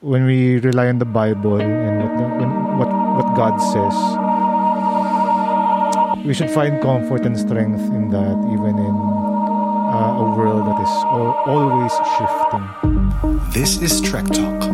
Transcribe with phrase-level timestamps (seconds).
[0.00, 3.94] when we rely on the Bible and what the, when, what what God says,
[6.24, 8.94] we should find comfort and strength in that, even in
[9.92, 12.64] uh, a world that is al- always shifting.
[13.52, 14.64] This is Trek Talk,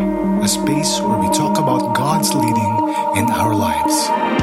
[0.42, 4.35] a space where we talk about God's leading in our lives.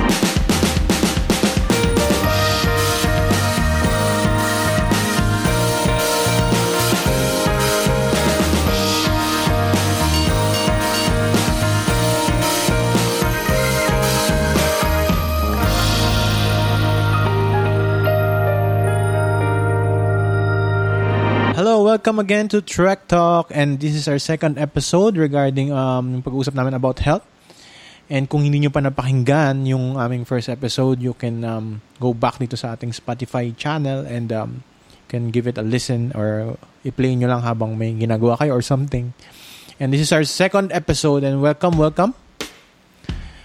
[21.93, 26.57] Welcome again to Trek Talk and this is our second episode regarding um yung pag-uusap
[26.57, 27.21] namin about health.
[28.09, 32.41] And kung hindi nyo pa napakinggan yung aming first episode, you can um, go back
[32.41, 34.65] dito sa ating Spotify channel and um,
[35.05, 39.13] can give it a listen or i-play nyo lang habang may ginagawa kayo or something.
[39.77, 42.17] And this is our second episode and welcome, welcome.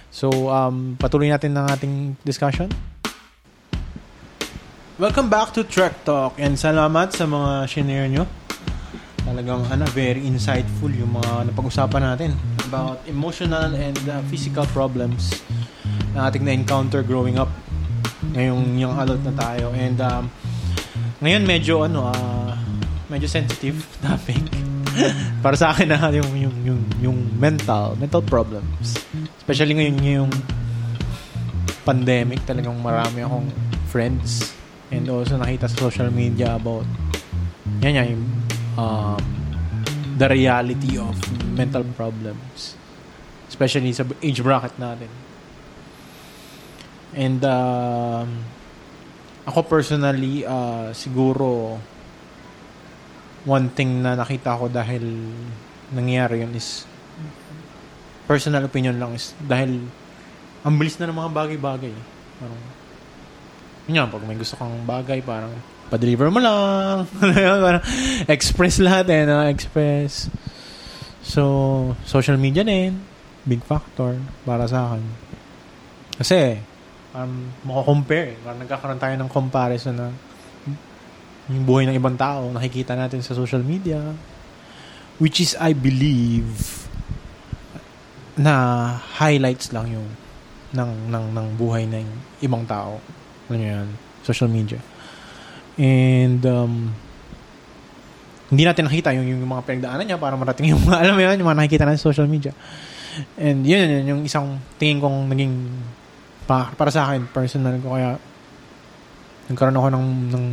[0.08, 2.72] So, um, patuloy natin ng ating discussion.
[4.96, 8.37] Welcome back to Trek Talk and salamat sa mga shinare nyo.
[9.28, 12.30] Talagang ano, very insightful yung mga napag-usapan natin
[12.64, 15.36] about emotional and uh, physical problems
[16.16, 17.52] na ating na-encounter growing up
[18.32, 19.68] ngayong yung adult na tayo.
[19.76, 20.24] And um,
[21.20, 22.56] ngayon medyo ano, uh,
[23.12, 24.40] medyo sensitive topic.
[25.44, 28.98] Para sa akin na yung, yung, yung, yung mental, mental problems.
[29.38, 30.32] Especially ngayon yung
[31.84, 33.48] pandemic, talagang marami akong
[33.92, 34.56] friends
[34.88, 36.84] and also nakita sa social media about
[37.84, 38.24] yan yan yung
[38.78, 39.18] um,
[40.14, 41.18] the reality of
[41.58, 42.78] mental problems
[43.48, 45.10] especially sa age bracket natin.
[47.16, 48.44] And um,
[49.48, 51.80] ako personally uh, siguro
[53.48, 55.02] one thing na nakita ko dahil
[55.88, 56.84] nangyari yun is
[58.28, 59.88] personal opinion lang is dahil
[60.60, 61.94] ang bilis na ng mga bagay-bagay.
[62.36, 62.60] Parang
[63.88, 65.56] yun yan, pag may gusto kang bagay, parang
[65.88, 67.08] pa-deliver mo lang.
[68.34, 69.44] express lahat eh, no?
[69.48, 70.28] express.
[71.24, 71.42] So,
[72.04, 73.00] social media din,
[73.44, 75.04] big factor para sa akin.
[76.20, 76.60] Kasi,
[77.12, 78.36] parang makakompare.
[78.36, 78.40] Eh.
[78.40, 80.08] Parang nagkakaroon tayo ng comparison na
[81.48, 84.00] yung buhay ng ibang tao, nakikita natin sa social media.
[85.18, 86.86] Which is, I believe,
[88.38, 88.54] na
[89.18, 90.08] highlights lang yung
[90.76, 92.06] ng, ng, ng buhay ng
[92.44, 93.00] ibang tao
[93.48, 93.88] ano yan,
[94.22, 94.78] social media.
[95.78, 96.90] And, um,
[98.48, 101.36] hindi natin nakita yung, yung mga pinagdaanan niya para marating yung mga, alam mo yun,
[101.38, 102.52] yung mga nakikita natin sa social media.
[103.36, 105.54] And yun, yun, yung isang tingin kong naging
[106.48, 108.16] para, para sa akin, personal ko kaya
[109.52, 110.44] nagkaroon ako ng, ng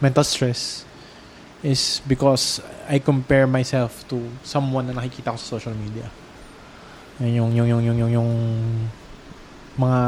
[0.00, 0.88] mental stress
[1.60, 6.08] is because I compare myself to someone na nakikita ko sa social media.
[7.20, 8.30] Yung, yung, yung, yung, yung, yung
[9.76, 10.00] mga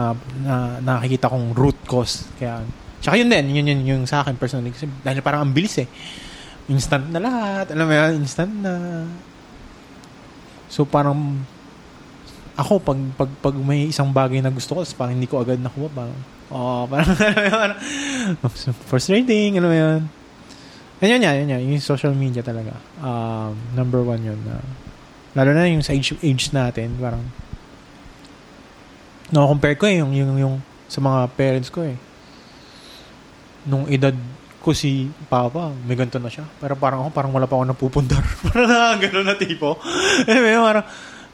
[0.47, 2.25] na, nakikita kong root cause.
[2.38, 2.62] Kaya,
[3.00, 4.71] tsaka yun din, yun, yun yung sa akin personally.
[4.71, 5.88] Kasi dahil parang ang bilis eh.
[6.69, 7.72] Instant na lahat.
[7.72, 9.05] Alam mo yan, instant na.
[10.69, 11.43] So parang,
[12.55, 15.88] ako, pag, pag, pag may isang bagay na gusto ko, parang hindi ko agad nakuha.
[15.91, 16.19] Parang,
[16.53, 17.11] oh, parang,
[17.56, 17.81] parang
[18.87, 20.00] frustrating, ano yan.
[21.00, 21.61] Yan yun yan, yun yan.
[21.72, 22.77] Yung social media talaga.
[23.00, 24.41] Um, number one yun.
[24.44, 24.61] Uh,
[25.32, 27.25] lalo na yung sa age, age natin, parang,
[29.31, 30.55] no compare ko eh yung, yung, yung
[30.91, 31.94] sa mga parents ko eh
[33.66, 34.15] nung edad
[34.60, 36.44] ko si Papa, may ganito na siya.
[36.60, 38.21] Pero parang ako, parang wala pa ako napupundar.
[38.53, 39.81] parang gano'n na tipo.
[40.28, 40.84] eh, may parang,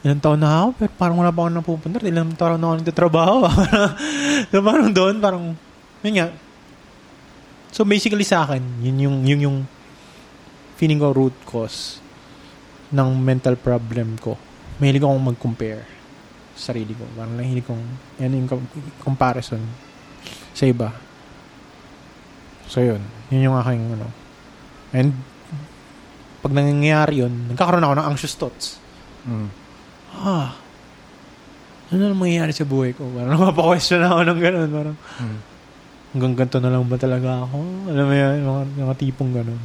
[0.07, 2.01] ilang taon na ako, pero parang wala pa ako napupundar.
[2.07, 3.37] Ilang taon na ako nagtatrabaho.
[4.49, 5.43] so, parang doon, parang,
[6.07, 6.27] yun nga.
[7.75, 9.57] So, basically sa akin, yun yung, yung, yung
[10.79, 11.99] feeling ko root cause
[12.95, 14.39] ng mental problem ko.
[14.79, 15.83] Mahilig akong mag-compare
[16.55, 17.03] sa sarili ko.
[17.11, 17.83] Parang nahilig kong,
[18.23, 18.47] yan yung
[19.03, 19.59] comparison
[20.55, 21.06] sa iba.
[22.67, 22.99] So, yun.
[23.31, 24.07] Yun yung aking, ano.
[24.91, 25.11] And,
[26.39, 28.77] pag nangyayari yun, nagkakaroon ako ng anxious thoughts.
[29.27, 29.49] Mm.
[30.15, 30.55] Ah,
[31.87, 33.07] ano na mangyayari sa buhay ko?
[33.11, 34.69] Parang napapa-question ako ng gano'n.
[34.71, 35.39] Parang, Mm.
[36.15, 37.57] hanggang ganito na lang ba talaga ako?
[37.91, 39.61] Alam mo yan, mga, mga tipong gano'n.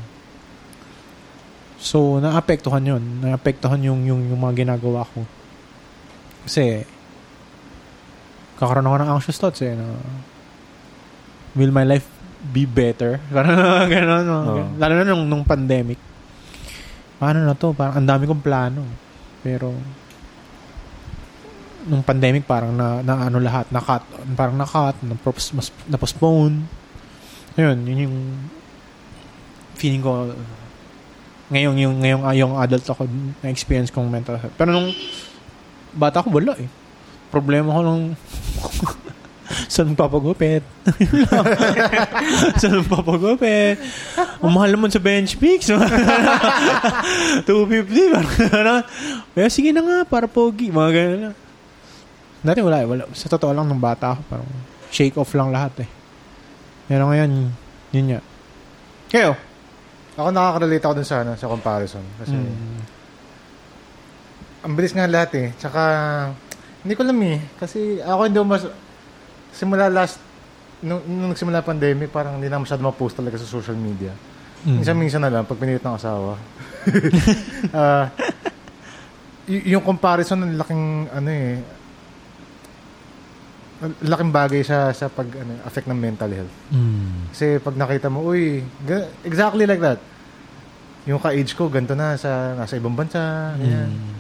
[1.82, 3.02] So, naapektuhan yun.
[3.22, 5.26] Naapektuhan yung, yung, yung mga ginagawa ko.
[6.46, 6.86] Kasi,
[8.58, 9.74] kakaroon ako ng anxious thoughts eh.
[9.74, 9.86] Na,
[11.58, 12.06] will my life
[12.50, 13.22] be better?
[13.34, 14.24] Parang gano'n.
[14.26, 14.68] ganun.
[14.78, 16.00] Lalo na nung, nung pandemic.
[17.22, 17.70] Paano na to?
[17.70, 18.82] Parang ang dami kong plano.
[19.46, 19.70] Pero,
[21.86, 24.02] nung pandemic, parang na, na ano lahat, na-cut.
[24.38, 26.62] Parang na-cut, na-pros- mas- na-postpone.
[27.58, 28.16] Ayun, yun yung
[29.74, 30.30] feeling ko
[31.52, 33.04] Ngayong yung ngayong ah, yung adult ako
[33.44, 34.56] na experience kong mental health.
[34.56, 34.88] Pero nung
[35.92, 36.64] bata ako wala eh.
[37.28, 38.04] Problema ko nung
[39.68, 40.62] saan papagupit.
[42.60, 43.76] saan papagupit.
[44.40, 45.68] Ang mahal naman sa bench peaks.
[45.72, 47.44] 250.
[48.50, 48.82] Parang,
[49.34, 50.68] Pero sige na nga, para pogi.
[50.68, 51.32] Mga ganun na.
[52.42, 52.86] Dati wala eh.
[52.86, 53.04] Wala.
[53.14, 54.48] Sa totoo lang, nung bata ako, parang
[54.90, 55.88] shake off lang lahat eh.
[56.86, 57.30] Pero ngayon,
[57.90, 58.20] yun nga.
[59.08, 59.32] Kayo?
[60.12, 62.04] Ako nakaka-relate ako dun sa, ano, sa comparison.
[62.18, 62.80] Kasi, Mm.
[64.62, 65.48] ang bilis nga lahat eh.
[65.56, 65.80] Tsaka,
[66.82, 67.38] hindi ko alam eh.
[67.56, 68.62] Kasi ako hindi mas,
[69.52, 70.18] simula last,
[70.82, 74.10] nung, nung nagsimula pandemic, parang hindi na masyado ma-post talaga sa social media.
[74.66, 74.82] Mm.
[74.82, 76.34] Minsan-minsan na lang, pag pinilit ng asawa.
[77.72, 78.10] Ah,
[79.46, 81.62] y- yung comparison ng laking, ano eh,
[84.02, 86.54] laking bagay sa sa pag ano, affect ng mental health.
[86.70, 87.30] Mm.
[87.34, 89.98] Kasi pag nakita mo, uy, ga- exactly like that.
[91.06, 93.90] Yung ka-age ko, ganito na, sa, nasa ibang bansa, ganyan.
[93.90, 94.10] Mm.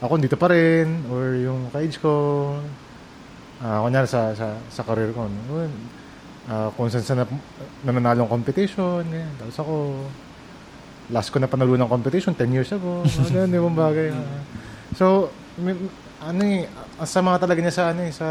[0.00, 2.12] Ako dito pa rin, or yung ka-age ko,
[3.62, 5.62] ah kunyari sa, sa, sa career ko, no?
[6.42, 7.26] Ah, kung saan saan na,
[7.86, 9.30] nananalong competition, ganyan.
[9.38, 9.74] Tapos ako,
[11.08, 14.10] last ko na panalo ng competition, 10 years ago, mga ganun, ibang bagay.
[14.10, 14.42] ah.
[14.92, 15.78] so, may,
[16.18, 16.66] ano eh,
[16.98, 18.28] ang sama talaga niya sa, ano eh, sa,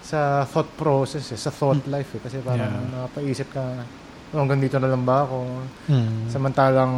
[0.00, 2.20] sa thought process, eh, sa thought life eh.
[2.24, 3.04] Kasi parang Yeah.
[3.04, 3.60] napaisip ka,
[4.32, 5.44] oh, hanggang dito na lang ba ako?
[5.88, 6.32] Mm.
[6.32, 6.94] Samantalang,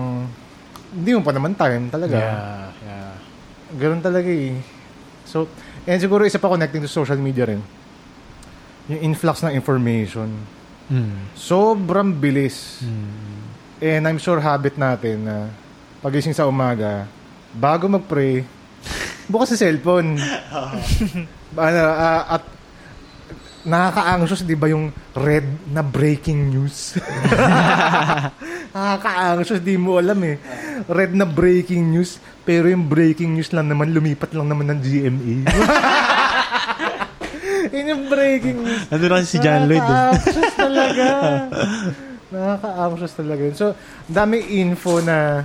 [0.94, 2.14] hindi mo pa naman time talaga.
[2.14, 3.12] Yeah, yeah.
[3.74, 4.54] Ganun talaga eh.
[5.22, 5.46] So,
[5.86, 7.62] and siguro isa pa connecting to social media rin.
[8.90, 10.28] Yung influx ng information.
[10.90, 11.30] Mm.
[11.38, 12.82] Sobrang bilis.
[12.82, 13.40] Mm.
[13.80, 15.48] And I'm sure habit natin na
[16.04, 17.08] pagising sa umaga,
[17.54, 18.44] bago mag-pray,
[19.30, 20.18] bukas sa cellphone.
[21.56, 22.44] ano, ah, at
[23.64, 26.96] nakaka-anxious, di ba yung red na breaking news?
[28.74, 30.40] nakaka-anxious, di mo alam eh.
[30.88, 35.34] Red na breaking news, pero yung breaking news lang naman, lumipat lang naman ng GMA.
[37.76, 38.82] Yun yung breaking news.
[38.88, 39.78] Nandun lang si John Lloyd.
[39.78, 39.86] Eh.
[39.86, 41.06] Nakaka-anxious talaga.
[42.34, 43.56] Nakaka-anxious talaga yun.
[43.58, 43.66] So,
[44.06, 45.44] dami info na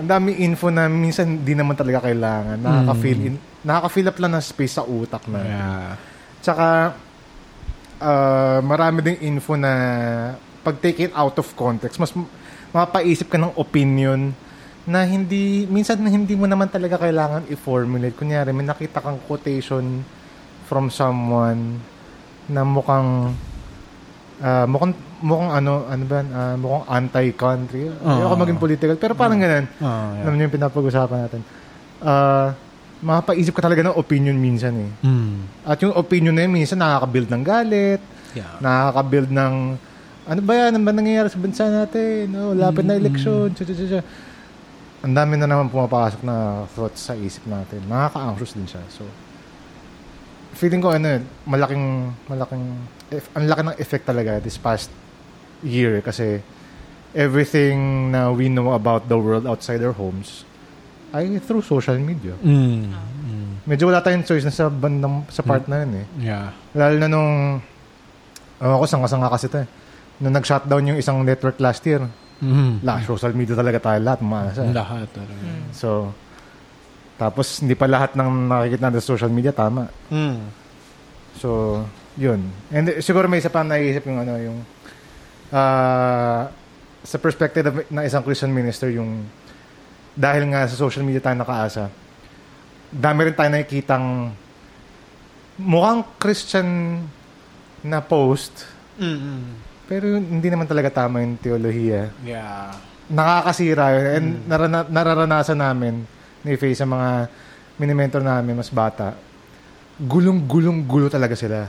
[0.00, 2.56] ang dami info na minsan di naman talaga kailangan.
[2.56, 5.40] Nakaka-fill in, nakaka-fill up lang ng space sa utak na.
[5.44, 5.92] Yeah.
[6.40, 6.96] Tsaka,
[8.00, 9.72] ah, marami ding info na
[10.60, 12.12] pag take it out of context, mas
[12.72, 14.32] mapaisip ka ng opinion
[14.88, 18.16] na hindi, minsan na hindi mo naman talaga kailangan i-formulate.
[18.16, 20.02] Kunyari, may nakita kang quotation
[20.64, 21.80] from someone
[22.48, 23.36] na mukhang
[24.40, 26.20] ah, mukhang mukhang ano ano ba?
[26.32, 27.92] Ah, mukhang anti-country.
[28.00, 28.40] Ako Oo.
[28.40, 29.68] maging political pero parang ganun.
[29.78, 30.32] Oh, yeah.
[30.32, 31.40] Niyo yung pinapag-usapan natin.
[32.00, 32.56] Ah,
[33.00, 34.90] mapaisip ka talaga ng opinion minsan eh.
[35.00, 35.36] Mm.
[35.64, 38.00] At yung opinion na yun, minsan nakaka-build ng galit,
[38.30, 38.62] Yeah.
[38.62, 39.54] nakaka-build ng,
[40.30, 42.30] ano ba yan, ano ba nangyayari sa bansa natin?
[42.30, 44.00] No, lapit na eleksyon, tsa, tsa, tsa, tsa.
[45.00, 47.82] Ang dami na naman pumapasok na thoughts sa isip natin.
[47.90, 48.84] Nakaka-anxious din siya.
[48.92, 49.02] So,
[50.54, 52.64] feeling ko, ano, eh, malaking, malaking,
[53.10, 54.92] if, ang laki ng effect talaga this past
[55.64, 56.40] year kasi
[57.12, 60.46] everything na we know about the world outside our homes
[61.12, 62.34] ay through social media.
[62.42, 62.90] Mm.
[62.90, 63.52] Mm.
[63.66, 66.06] Medyo wala tayong choice na sa bandang, sa part na yun eh.
[66.32, 66.54] Yeah.
[66.74, 67.30] Lalo na nung,
[68.60, 69.68] ewan ko, sanga-sanga kasi ito eh.
[70.20, 72.04] Nung nag-shutdown yung isang network last year,
[72.40, 72.80] Mm.
[72.80, 74.64] la, social media talaga tayo lahat, umasa.
[74.64, 75.44] Lahat talaga.
[75.76, 76.08] So,
[77.20, 79.92] tapos hindi pa lahat ng nakikita natin sa social media tama.
[80.08, 80.40] Mm.
[81.36, 81.80] So,
[82.16, 82.48] yun.
[82.72, 84.58] And eh, siguro may isa pa naisip yung ano, yung
[85.52, 86.48] ah,
[87.04, 89.28] sa perspective of, ng isang Christian minister, yung
[90.12, 91.88] dahil nga sa social media tayo nakaasa,
[92.90, 94.34] dami rin tayo nakikitang
[95.56, 97.00] mukhang Christian
[97.80, 98.66] na post,
[99.00, 99.40] Mm.
[99.88, 102.12] pero hindi naman talaga tama yung teolohiya.
[102.20, 102.76] Yeah.
[103.10, 104.04] Nakakasira yun.
[104.12, 106.04] And narana- nararanasan namin
[106.44, 107.26] ni Faye sa mga
[107.74, 109.16] minimentor namin, mas bata.
[109.98, 111.68] Gulong-gulong-gulo talaga sila.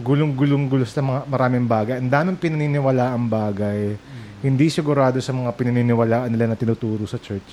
[0.00, 2.00] Gulong-gulong-gulo sa mga maraming bagay.
[2.00, 3.94] Ang daming pinaniniwala ang bagay.
[4.40, 7.50] Hindi sigurado sa mga pinaniniwalaan nila na tinuturo sa church.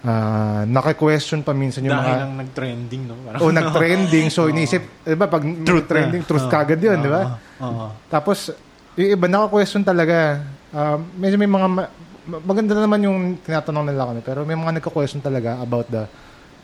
[0.00, 2.20] Ah, naki-question pa minsan yung Dahil mga...
[2.24, 3.14] lang nag-trending, no?
[3.20, 4.26] Parang, O nag-trending.
[4.26, 5.44] So, inisip, di ba, pag
[5.86, 6.50] trending, truth Oo.
[6.50, 7.36] kagad yun, di ba?
[7.60, 7.92] Oo.
[8.08, 8.50] Tapos,
[8.96, 10.40] yung iba, naka-question talaga.
[10.72, 11.92] Um, medyo may mga, ma-
[12.40, 16.08] maganda naman yung tinatanong nila kami, pero may mga nagka-question talaga about the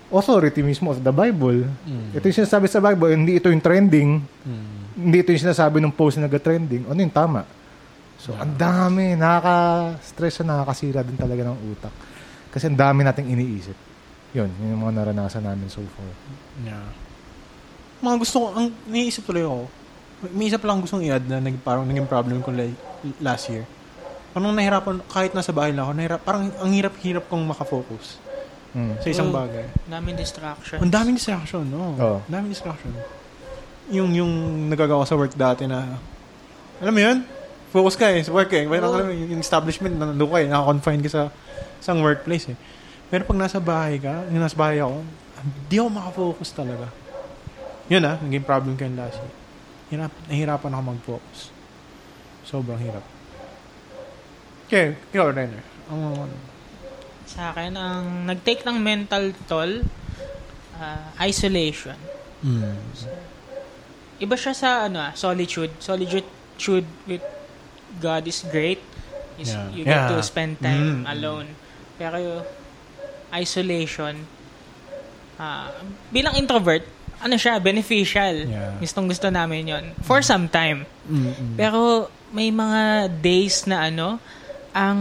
[0.09, 1.67] authority mismo of the Bible.
[1.85, 2.15] Mm.
[2.15, 4.67] Ito yung sinasabi sa Bible, hindi ito yung trending, Mm.
[4.97, 6.89] hindi ito yung sinasabi ng post na nag-trending.
[6.89, 7.45] Ano yung tama?
[8.27, 11.95] So, ang dami, nakaka-stress na nakakasira din talaga ng utak.
[12.51, 13.79] Kasi ang dami nating iniisip.
[14.35, 16.11] Yun, yun yung mga naranasan namin so far.
[16.67, 16.91] Yeah.
[18.03, 19.71] Mga gusto ko, ang niisip tuloy ako,
[20.35, 22.75] may isa pa lang gustong i-add na nag, parang naging problem ko la-
[23.23, 23.63] last year.
[24.35, 28.19] Parang nahirapan, kahit nasa bahay lang ako, nahirap, parang ang hirap-hirap kong makafocus
[28.77, 28.93] Mm.
[29.01, 29.39] sa isang Oo.
[29.41, 29.65] bagay.
[29.89, 30.79] Daming distraction.
[30.85, 31.97] Ang daming distraction, no?
[31.97, 32.19] Oo.
[32.21, 32.93] Ang daming distraction.
[33.89, 34.33] Yung, yung
[34.69, 35.97] nagagawa sa work dati na,
[36.83, 37.25] alam mo yun?
[37.71, 38.65] Focus ka eh, sa work eh.
[38.65, 41.23] Alam mo, yung establishment, nandun ka eh, nakakonfine ka sa
[41.83, 42.57] isang workplace eh.
[43.07, 45.03] Pero pag nasa bahay ka, yung nasa bahay ako,
[45.37, 46.87] hindi ako makafocus talaga.
[47.87, 49.35] Yun ah, naging problem ko yung last year.
[49.87, 51.39] Hirap, nahirapan ako mag-focus.
[52.43, 53.05] Sobrang hirap.
[54.67, 55.63] Okay, ikaw, Renner.
[55.87, 56.27] Ang,
[57.27, 59.87] Sa akin, ang nag-take ng mental toll,
[60.75, 61.95] ah, isolation.
[62.43, 62.75] mm,
[64.19, 65.71] Iba siya sa ano, ah, solitude.
[65.79, 66.27] Solitude
[67.07, 67.23] with
[67.97, 68.81] God is great.
[69.37, 69.69] Is Yeah.
[69.71, 70.25] You get to Yeah.
[70.25, 71.05] spend time Mm.
[71.09, 71.49] alone.
[71.97, 72.45] Pero
[73.31, 74.25] isolation,
[75.37, 75.69] ah,
[76.09, 76.85] bilang introvert,
[77.19, 78.45] ano siya, beneficial.
[78.45, 78.77] Yeah.
[78.79, 80.85] Gustong gusto namin yon For some time.
[81.05, 81.55] mm, mm.
[81.57, 84.21] Pero may mga days na ano,
[84.73, 84.99] ang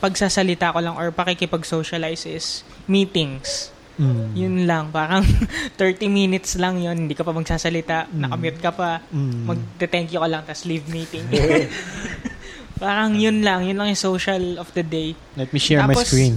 [0.00, 2.46] pagsasalita ko lang or pakikipag-socialize is
[2.86, 3.70] meetings.
[3.96, 4.36] Mm.
[4.36, 5.24] Yun lang, parang
[5.80, 9.48] 30 minutes lang yun, hindi ka pa magsasalita, nakamute ka pa, Mm.
[9.48, 11.24] magte-thank you ka lang, tapos leave meeting.
[12.76, 15.16] parang yun lang, yun lang yung social of the day.
[15.32, 16.36] Let me share my Tapos- screen.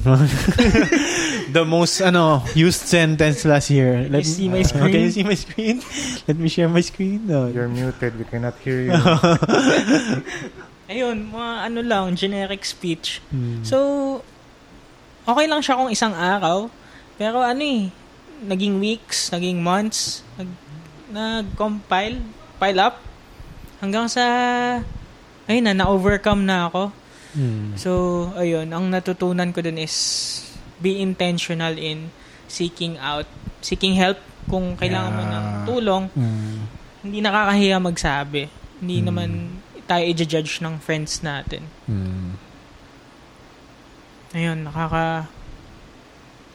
[1.52, 4.08] the most ano used sentence last year.
[4.08, 4.92] Let you see my uh, screen?
[4.96, 5.76] Can you see my screen?
[6.32, 7.28] Let me share my screen.
[7.28, 7.52] No.
[7.52, 8.16] You're muted.
[8.16, 8.96] We cannot hear you.
[10.90, 13.22] Ayun, mga ano lang, generic speech.
[13.30, 13.62] Hmm.
[13.62, 13.78] So,
[15.22, 16.72] okay lang siya kung isang araw,
[17.20, 17.92] pero ano eh,
[18.42, 20.48] naging weeks, naging months, nag,
[21.12, 22.24] nag-compile,
[22.56, 23.04] pile up,
[23.84, 24.24] hanggang sa,
[25.46, 26.96] ayun na, na-overcome na ako.
[27.36, 27.76] Hmm.
[27.76, 27.92] So,
[28.34, 29.96] ayun, ang natutunan ko dun is
[30.80, 32.10] be intentional in
[32.48, 33.28] seeking out,
[33.60, 35.66] seeking help kung kailangan mo ng Yeah.
[35.68, 36.04] tulong.
[36.16, 36.66] Hmm.
[37.04, 38.48] Hindi nakakahiya magsabi.
[38.80, 39.06] Hindi Hmm.
[39.12, 39.30] naman
[39.86, 41.68] tayo i-judge ng friends natin.
[41.86, 42.40] Hmm.
[44.32, 45.26] Ayun, nakaka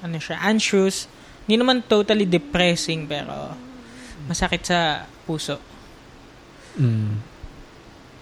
[0.04, 1.08] ano siya, anxious.
[1.48, 3.56] Hindi naman totally depressing pero
[4.28, 5.56] masakit sa puso.
[6.76, 7.20] Hmm.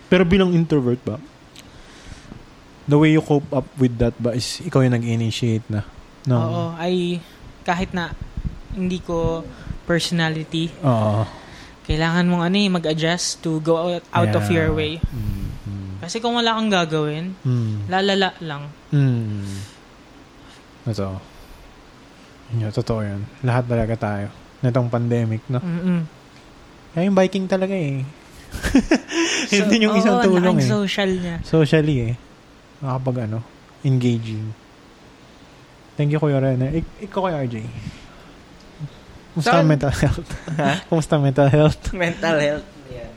[0.07, 1.19] Pero bilang introvert ba?
[2.87, 5.83] The way you cope up with that ba is ikaw yung nag-initiate na?
[6.27, 6.37] No.
[6.39, 7.19] Oo, ay
[7.63, 8.15] kahit na
[8.75, 9.43] hindi ko
[9.87, 11.27] personality, Oo.
[11.87, 14.55] kailangan mong ano eh, mag-adjust to go out, out of Yeah.
[14.67, 14.99] your way.
[15.03, 15.99] Hmm.
[16.03, 17.87] Kasi kung wala kang gagawin, Hmm.
[17.87, 18.67] lalala lang.
[18.91, 19.47] Hmm.
[20.83, 21.32] Totoo.
[22.53, 23.25] Yun, totoo yun.
[23.41, 24.27] Lahat talaga tayo.
[24.61, 25.59] Nitong pandemic, no?
[25.59, 26.05] Mm-mm.
[26.93, 28.05] Kaya yung biking talaga eh.
[29.57, 30.69] Yun din yung oo, isang tulong laking eh.
[30.69, 31.37] social niya.
[31.41, 32.15] Socially eh.
[32.85, 33.41] Nakapag ano,
[33.81, 34.53] engaging.
[35.97, 36.69] Thank you, Kuya Renner.
[36.73, 37.57] Ik- ikaw kay RJ.
[39.33, 39.65] Kumusta Saan?
[39.65, 40.29] mental health?
[40.61, 40.73] Ha?
[40.93, 41.81] Kumusta mental health?
[41.97, 42.69] Mental health.
[42.93, 43.13] Yan.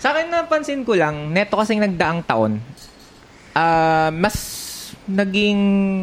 [0.00, 2.56] Sa akin napansin ko lang, neto kasing nagdaang taon,
[3.52, 4.36] ah mas
[5.06, 5.60] naging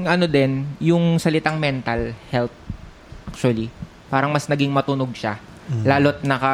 [0.08, 2.54] ano din, yung salitang mental health
[3.30, 3.68] actually.
[4.08, 5.40] Parang mas naging matunog siya.
[5.68, 5.84] Mm.
[5.88, 6.54] Lalo't naka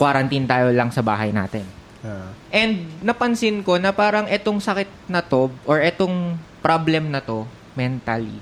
[0.00, 1.66] quarantine tayo lang sa bahay natin.
[2.04, 2.28] Yeah.
[2.52, 8.40] And napansin ko na parang etong sakit na to or etong problem na to mentally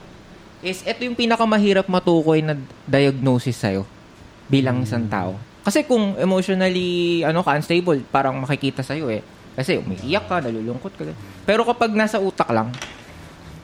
[0.62, 2.54] is ito yung pinakamahirap matukoy na
[2.86, 3.82] diagnosis sa'yo
[4.46, 5.34] bilang isang tao.
[5.66, 9.26] Kasi kung emotionally ano ka unstable, parang makikita sa'yo eh.
[9.52, 11.02] Kasi umiiyak ka, nalulungkot ka.
[11.44, 12.72] Pero kapag nasa utak lang,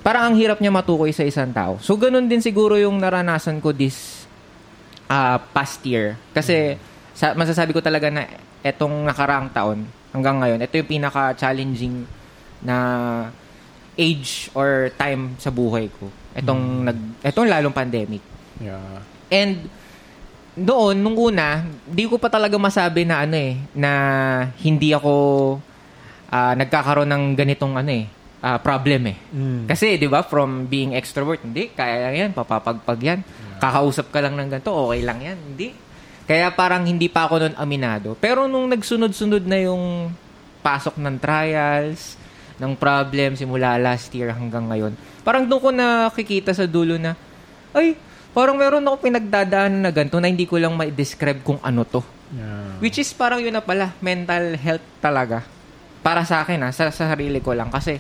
[0.05, 1.81] parang ang hirap niya matukoy sa isang tao.
[1.81, 4.29] So ganun din siguro yung naranasan ko this
[5.09, 6.21] ah, past year.
[6.37, 6.77] Kasi
[7.17, 8.29] sa, masasabi ko talaga na
[8.61, 11.97] etong nakaraang taon hanggang ngayon, ito yung pinaka-challenging
[12.65, 12.77] na
[13.99, 16.09] age or time sa buhay ko.
[16.33, 18.23] Etong nag etong lalong pandemic.
[18.63, 19.03] Yeah.
[19.29, 19.67] And
[20.55, 23.93] doon nung una, di ko pa talaga masabi na ano eh na
[24.63, 25.13] hindi ako
[26.31, 28.07] ah, nagkakaroon ng ganitong ano eh
[28.45, 29.17] ah, problem eh.
[29.35, 29.67] Mm.
[29.67, 33.21] Kasi 'di ba from being extrovert, hindi kaya lang 'yan, papapagpag 'yan.
[33.59, 35.75] Kakausap ka lang ng ganito, okay lang 'yan, hindi.
[36.29, 38.13] Kaya parang hindi pa ako noon aminado.
[38.21, 40.13] Pero nung nagsunod-sunod na yung
[40.61, 42.21] pasok ng trials,
[42.61, 44.93] ng problem simula last year hanggang ngayon,
[45.25, 47.17] parang doon ko nakikita sa dulo na,
[47.73, 47.97] ay,
[48.37, 52.05] parang meron ako pinagdadaanan na ganito na hindi ko lang ma-describe kung ano to.
[52.29, 52.77] Yeah.
[52.85, 55.43] Which is parang yun na pala, mental health talaga.
[56.01, 57.69] Para sa akin ha, sa, sa sarili ko lang.
[57.69, 57.99] Kasi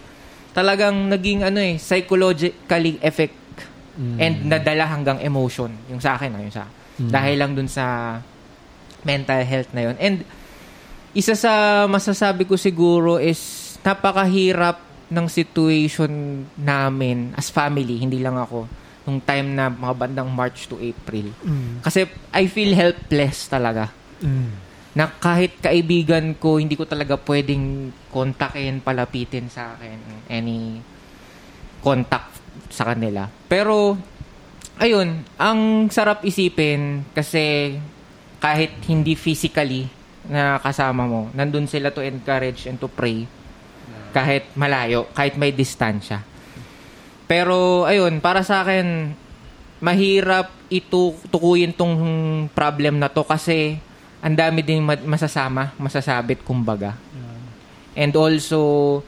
[0.50, 3.36] talagang naging ano eh, psychologically effect
[3.98, 4.18] Mm.
[4.22, 5.74] and nadala hanggang emotion.
[5.90, 7.10] Yung sa akin ha, yung sa Mm.
[7.14, 8.18] Dahil lang dun sa
[9.02, 9.96] mental health na yun.
[10.02, 10.26] And
[11.14, 13.38] isa sa masasabi ko siguro is
[13.86, 16.10] napakahirap ng situation
[16.54, 18.66] namin as family, hindi lang ako,
[19.06, 21.30] nung time na mga bandang March to April.
[21.40, 21.80] Mm.
[21.80, 24.67] Kasi I feel helpless talaga Mm.
[24.98, 30.82] Na kahit kaibigan ko, hindi ko talaga pwedeng kontakin, palapitin sa akin, any
[31.78, 32.34] contact
[32.66, 33.30] sa kanila.
[33.46, 33.94] Pero,
[34.82, 37.78] ayun, ang sarap isipin kasi
[38.42, 39.86] kahit hindi physically
[40.26, 43.22] na kasama mo, nandun sila to encourage and to pray
[44.10, 46.26] kahit malayo, kahit may distansya.
[47.30, 49.14] Pero, ayun, para sa akin,
[49.78, 51.94] mahirap ito tukuyin tong
[52.50, 53.78] problem na to kasi
[54.18, 56.98] ang dami din ma- masasama, masasabit kumbaga.
[57.98, 59.02] And also,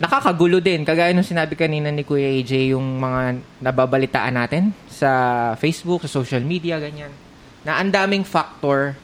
[0.00, 0.88] nakakagulo din.
[0.88, 6.40] Kagaya nung sinabi kanina ni Kuya AJ, yung mga nababalitaan natin sa Facebook, sa social
[6.40, 7.12] media, ganyan.
[7.66, 8.96] Na ang daming factor.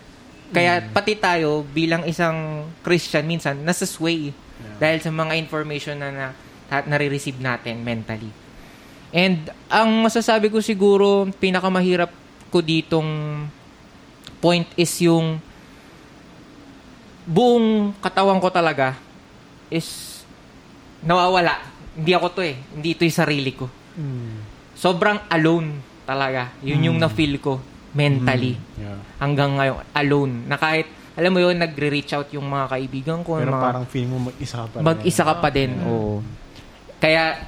[0.55, 4.33] Kaya pati tayo, bilang isang Christian, minsan, nasa sway.
[4.81, 6.27] Dahil sa mga information na, na,
[6.71, 8.31] na nare-receive natin mentally.
[9.15, 12.11] And ang masasabi ko siguro, pinakamahirap
[12.49, 13.45] ko ditong
[14.45, 15.41] point is yung
[17.25, 18.93] buong katawan ko talaga
[19.73, 20.21] is
[21.01, 21.57] nawawala.
[21.97, 22.57] Hindi ako to eh.
[22.77, 23.65] Hindi ito yung sarili ko.
[24.77, 26.53] Sobrang alone talaga.
[26.61, 27.57] Yun yung na-feel ko
[27.95, 28.59] mentally.
[28.77, 28.99] Yeah.
[29.17, 30.35] Hanggang ngayon, alone.
[30.51, 33.39] Na kahit, alam mo yun, nagre-reach out yung mga kaibigan ko.
[33.39, 34.85] Pero mga, parang feeling mo mag-isa ka pa rin.
[34.85, 35.71] mag-isa ka pa din.
[35.87, 36.19] Oo.
[36.99, 37.39] Kaya,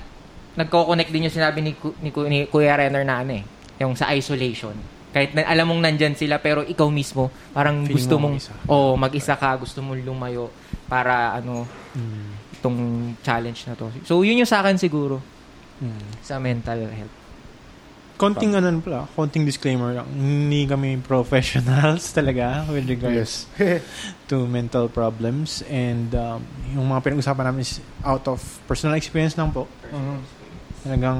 [0.54, 3.44] nagko-connect din yung sinabi ni, Ku- ni, Ku- ni Kuya Renner na ano eh,
[3.82, 4.72] yung sa isolation.
[5.16, 8.52] Kahit na, alam mong nandyan sila, pero ikaw mismo, parang Feeling gusto mo mong, mag-isa.
[8.68, 10.52] oh, mag-isa ka, gusto mong lumayo
[10.84, 11.64] para ano,
[11.96, 12.28] Mm.
[12.52, 12.78] itong
[13.24, 13.88] challenge na to.
[14.04, 15.24] So, yun yung sa akin siguro
[15.80, 16.20] Mm.
[16.20, 17.16] sa mental health.
[18.16, 20.08] Konting ano pala, konting disclaimer lang.
[20.08, 23.44] Hindi kami professionals talaga with regards
[24.28, 26.40] to mental problems and um,
[26.72, 29.64] yung mga pinag-usapan namin is out of personal experience lang po.
[30.86, 31.18] Talagang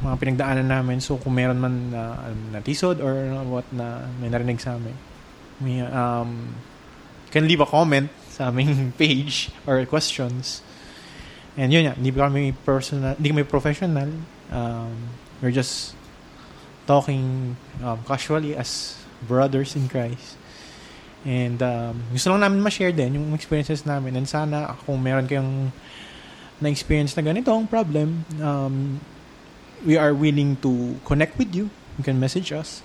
[0.00, 1.04] mga pinagdaanan namin.
[1.04, 3.12] So kung meron man na um, natisod or
[3.44, 4.96] what na may narinig sa amin,
[5.60, 6.56] may, um,
[7.28, 10.64] can leave a comment sa aming page or questions.
[11.60, 14.08] And yun yan, hindi kami personal, hindi kami professional.
[14.48, 15.12] Um,
[15.44, 15.92] we're just
[16.88, 18.96] talking um, casually as
[19.28, 20.40] brothers in Christ.
[21.26, 24.14] And um, gusto lang namin ma-share din yung experiences namin.
[24.16, 25.74] And sana kung meron kayong
[26.60, 29.00] na-experience na ganitong problem, um,
[29.84, 31.68] we are willing to connect with you.
[32.00, 32.80] You can message us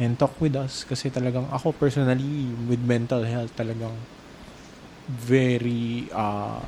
[0.00, 0.84] and talk with us.
[0.84, 3.96] Kasi talagang ako personally with mental health talagang
[5.06, 6.64] very, uh,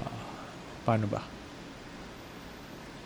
[0.84, 1.24] paano ba?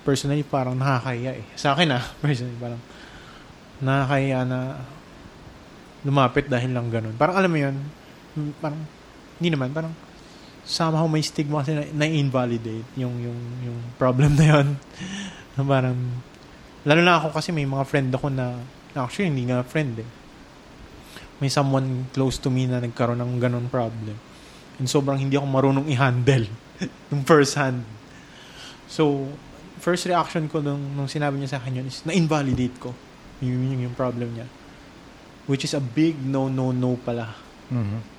[0.03, 1.47] Personally, parang nakakaya eh.
[1.55, 2.83] Sa akin ah, personally, parang
[3.83, 4.59] nakakaya na
[6.03, 7.15] lumapit dahil lang ganun.
[7.15, 7.77] Parang alam mo yun,
[8.59, 8.83] parang,
[9.39, 9.95] hindi naman, parang
[10.62, 14.68] somehow may stigma kasi na, na-invalidate yung, yung, yung problem na yun.
[15.59, 15.98] Na parang,
[16.88, 18.57] lalo na ako kasi may mga friend ako na,
[18.96, 20.09] actually hindi nga friend eh.
[21.44, 24.16] May someone close to me na nagkaroon ng ganun problem.
[24.81, 26.48] And sobrang hindi ako marunong i-handle
[27.12, 27.85] yung first hand.
[28.88, 29.29] So,
[29.77, 32.96] first reaction ko nung, nung sinabi niya sa akin yun is na-invalidate ko
[33.44, 34.48] yung, yung, yung problem niya.
[35.51, 37.35] Which is a big no, no, no pala.
[37.68, 38.12] Mhm.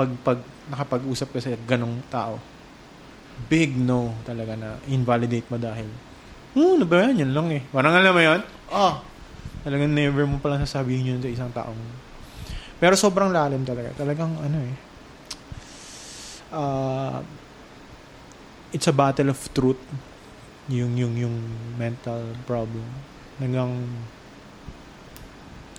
[0.00, 0.38] Pag, pag
[0.72, 2.40] nakapag-usap ka sa ganong tao,
[3.52, 5.84] big no talaga na invalidate mo dahil,
[6.56, 7.28] oh, ano ba yan?
[7.28, 7.60] Yan lang eh.
[7.68, 8.40] Parang alam mo yun?
[8.72, 9.04] Oh,
[9.60, 11.76] talagang never mo palang sasabihin yun sa isang taong.
[12.80, 13.92] Pero sobrang lalim talaga.
[13.92, 14.74] Talagang ano eh.
[16.48, 17.20] Uh,
[18.72, 19.84] it's a battle of truth.
[20.72, 21.36] Yung, yung, yung
[21.76, 22.88] mental problem.
[23.36, 23.84] Hanggang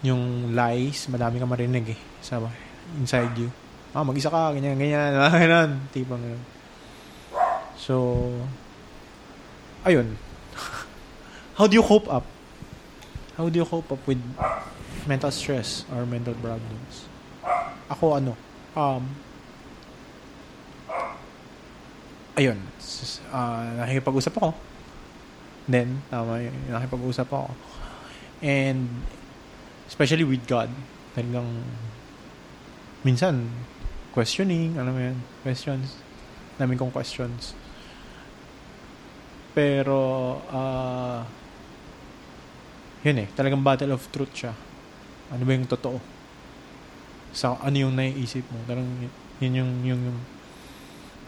[0.05, 1.99] yung lies, madami ka marinig eh.
[2.21, 2.37] Sa
[3.01, 3.49] inside you.
[3.91, 5.69] Ah, mag-isa ka, ganyan, ganyan, ganyan.
[5.91, 6.43] Tipang ganyan.
[7.75, 8.27] So,
[9.83, 10.15] ayun.
[11.59, 12.23] How do you cope up?
[13.35, 14.21] How do you cope up with
[15.03, 17.09] mental stress or mental problems?
[17.91, 18.39] Ako ano,
[18.79, 19.03] um,
[22.39, 22.57] ayun,
[23.35, 24.55] ah, nakikipag-usap ako.
[25.67, 27.51] Then, tama yun, nakikipag-usap ako.
[28.39, 29.03] And,
[29.85, 30.71] especially with God,
[31.13, 31.67] talagang,
[33.03, 33.51] minsan,
[34.11, 35.99] questioning, alam mo yan, questions,
[36.59, 37.55] namin kong questions.
[39.51, 41.27] Pero, ah,
[43.03, 44.53] yun eh, talagang battle of truth siya.
[45.31, 45.97] Ano ba yung totoo?
[47.31, 48.59] Sa ano yung naiisip mo?
[48.67, 49.09] Talagang
[49.41, 50.19] yun yung, yung, yung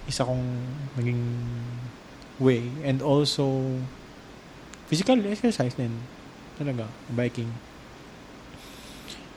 [0.06, 0.44] isa kong
[1.00, 1.24] naging
[2.38, 2.68] way.
[2.84, 3.80] And also,
[4.92, 5.96] physical exercise din.
[6.60, 7.50] Talaga, biking.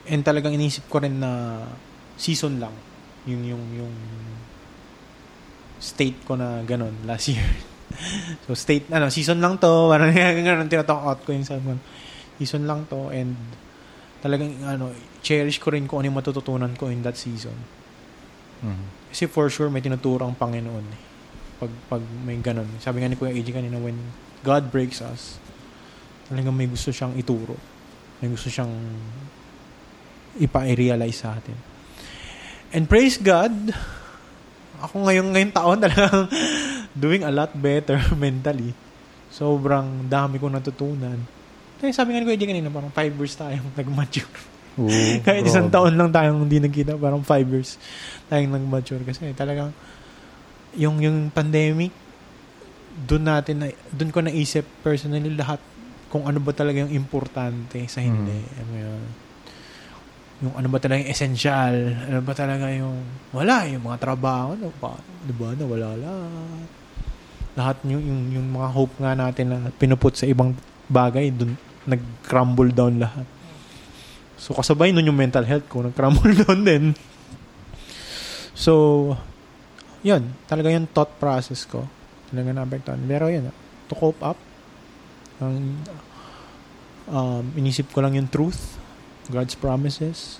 [0.07, 1.63] And talagang inisip ko rin na
[2.15, 2.75] season lang.
[3.27, 3.93] Yung, yung, yung
[5.77, 7.45] state ko na ganun last year.
[8.49, 9.91] so, state, ano, season lang to.
[9.91, 10.11] Parang
[10.47, 11.59] ganun, tinatalk out ko yung sa
[12.37, 13.09] Season lang to.
[13.09, 13.33] And
[14.21, 17.55] talagang ano, cherish ko rin kung ano yung matututunan ko in that season.
[18.61, 18.85] Mhm.
[19.13, 21.01] Kasi for sure may tinuturo ang Panginoon eh.
[21.57, 22.69] Pag, pag may ganun.
[22.77, 23.97] Sabi nga ni Kuya AJ kanina, when
[24.45, 25.41] God breaks us,
[26.29, 27.57] talagang may gusto siyang ituro.
[28.21, 28.69] May gusto siyang
[30.37, 31.57] ipa-realize sa atin.
[32.75, 33.53] And praise God,
[34.83, 36.27] ako ngayong ngayong taon talagang
[36.91, 38.73] doing a lot better mentally.
[39.31, 41.19] Sobrang dami kong natutunan.
[41.77, 44.33] Kaya sabi nga ni Kuya kanina, parang five years tayong nag-mature.
[44.77, 44.89] Oo,
[45.25, 45.77] Kahit isang grabe.
[45.77, 47.77] taon lang tayong hindi nagkita, parang five years
[48.29, 49.01] tayong nag-mature.
[49.05, 49.73] Kasi talagang,
[50.77, 51.93] yung, yung pandemic,
[53.05, 55.61] doon natin, na, doon ko naisip personally lahat
[56.09, 58.41] kung ano ba talaga yung importante sa hindi.
[58.41, 58.57] Mm.
[58.57, 59.03] Ano yun?
[60.37, 61.75] Yung ano ba talaga yung essential?
[62.09, 63.01] Ano ba talaga yung,
[63.33, 64.93] wala, yung mga trabaho, ano ba,
[65.25, 66.69] di ba, nawala lahat.
[67.57, 70.53] Lahat yung, yung, yung mga hope nga natin na pinuput sa ibang
[70.85, 73.25] bagay, doon nag-crumble down lahat.
[74.37, 76.83] So, kasabay nun yung mental health ko, nag-crumble down din.
[78.53, 79.15] So,
[80.05, 81.87] yun, talaga yung thought process ko.
[82.29, 83.01] Talaga na-apektuhan.
[83.07, 83.49] Pero yun,
[83.89, 84.37] to cope up,
[85.41, 85.81] ang
[87.09, 88.77] um, inisip ko lang yung truth,
[89.27, 90.39] God's promises,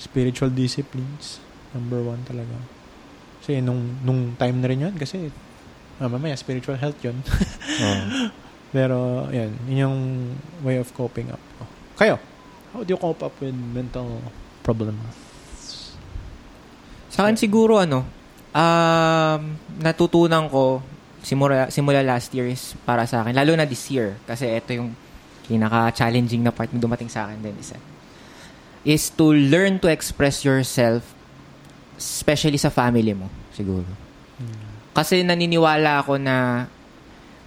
[0.00, 1.38] spiritual disciplines,
[1.76, 2.56] number one talaga.
[3.42, 5.30] Kasi nung, nung time na rin yun, kasi
[6.00, 7.18] ah, mamaya spiritual health yun.
[7.82, 8.30] Oo.
[8.74, 9.98] Pero, yan, yun yung
[10.64, 11.42] way of coping up.
[11.60, 11.64] ko.
[12.00, 12.16] Kayo,
[12.72, 14.08] how do you cope up with mental
[14.64, 15.04] problems?
[17.12, 18.08] Sa akin siguro ano,
[18.56, 19.40] um,
[19.76, 20.80] natutunan ko
[21.20, 24.96] simula, simula last year is para sa akin, lalo na this year, kasi ito yung
[25.46, 27.78] pinaka-challenging na part na dumating sa akin din isa,
[28.82, 31.02] is to learn to express yourself,
[31.98, 33.86] especially sa family mo, siguro.
[34.92, 36.66] Kasi naniniwala ako na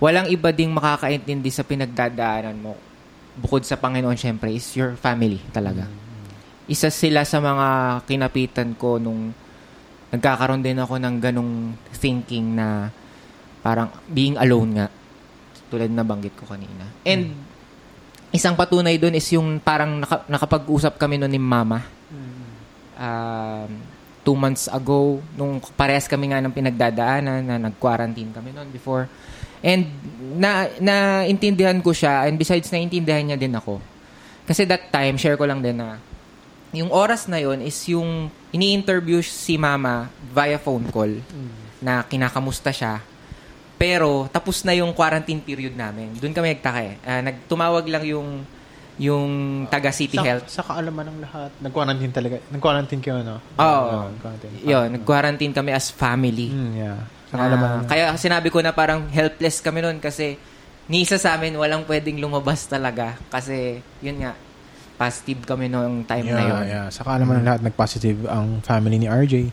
[0.01, 2.73] walang iba ding makakaintindi sa pinagdadaanan mo
[3.35, 5.85] bukod sa Panginoon syempre is your family talaga.
[6.65, 9.35] Isa sila sa mga kinapitan ko nung
[10.09, 12.89] nagkakaroon din ako ng ganong thinking na
[13.59, 14.87] parang being alone nga
[15.67, 16.87] tulad na banggit ko kanina.
[17.03, 17.35] And
[18.35, 21.81] isang patunay doon is yung parang naka, nakapag-usap kami noon ni mama.
[22.95, 23.71] Um,
[24.25, 29.07] two months ago, nung parehas kami nga ng pinagdadaanan na nag-quarantine kami noon before.
[29.65, 29.89] And
[30.37, 33.81] na naintindihan ko siya and besides naintindihan niya din ako.
[34.45, 35.97] Kasi that time, share ko lang din na
[36.75, 41.23] yung oras na yon is yung ini-interview si mama via phone call
[41.79, 42.99] na kinakamusta siya.
[43.75, 46.15] Pero tapos na yung quarantine period namin.
[46.15, 46.93] Doon kami nagtaka eh.
[47.03, 48.29] Ah, nagtumawag lang yung
[48.95, 49.31] yung
[49.67, 50.47] taga City sa, Health.
[50.47, 52.39] Sa kaalaman ng lahat, nag-quarantine talaga.
[52.47, 53.43] Nag-quarantine kayo, no?
[53.59, 54.07] Oo.
[54.07, 54.53] nag-quarantine.
[54.63, 56.47] Yun, nag-quarantine kami as family.
[56.47, 56.99] Mm, yeah.
[57.27, 60.39] Sa Ah, kaalaman ng kaya sinabi ko na parang helpless kami noon kasi
[60.87, 64.37] ni isa sa amin walang pwedeng lumabas talaga kasi yun nga
[64.95, 66.63] positive kami noong time na yeah, yun.
[66.63, 66.85] yeah.
[66.87, 69.51] Sa kaalaman ng lahat, nag-positive ang family ni RJ.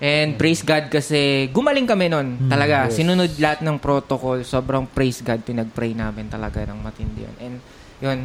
[0.00, 2.40] And praise God kasi gumaling kami noon.
[2.40, 2.88] Mm, talaga.
[2.88, 2.96] yes.
[2.96, 4.40] Sinunod lahat ng protocol.
[4.40, 5.44] Sobrang praise God.
[5.44, 7.36] Pinag-pray namin talaga ng matindi yun.
[7.36, 7.54] And
[8.00, 8.18] yun.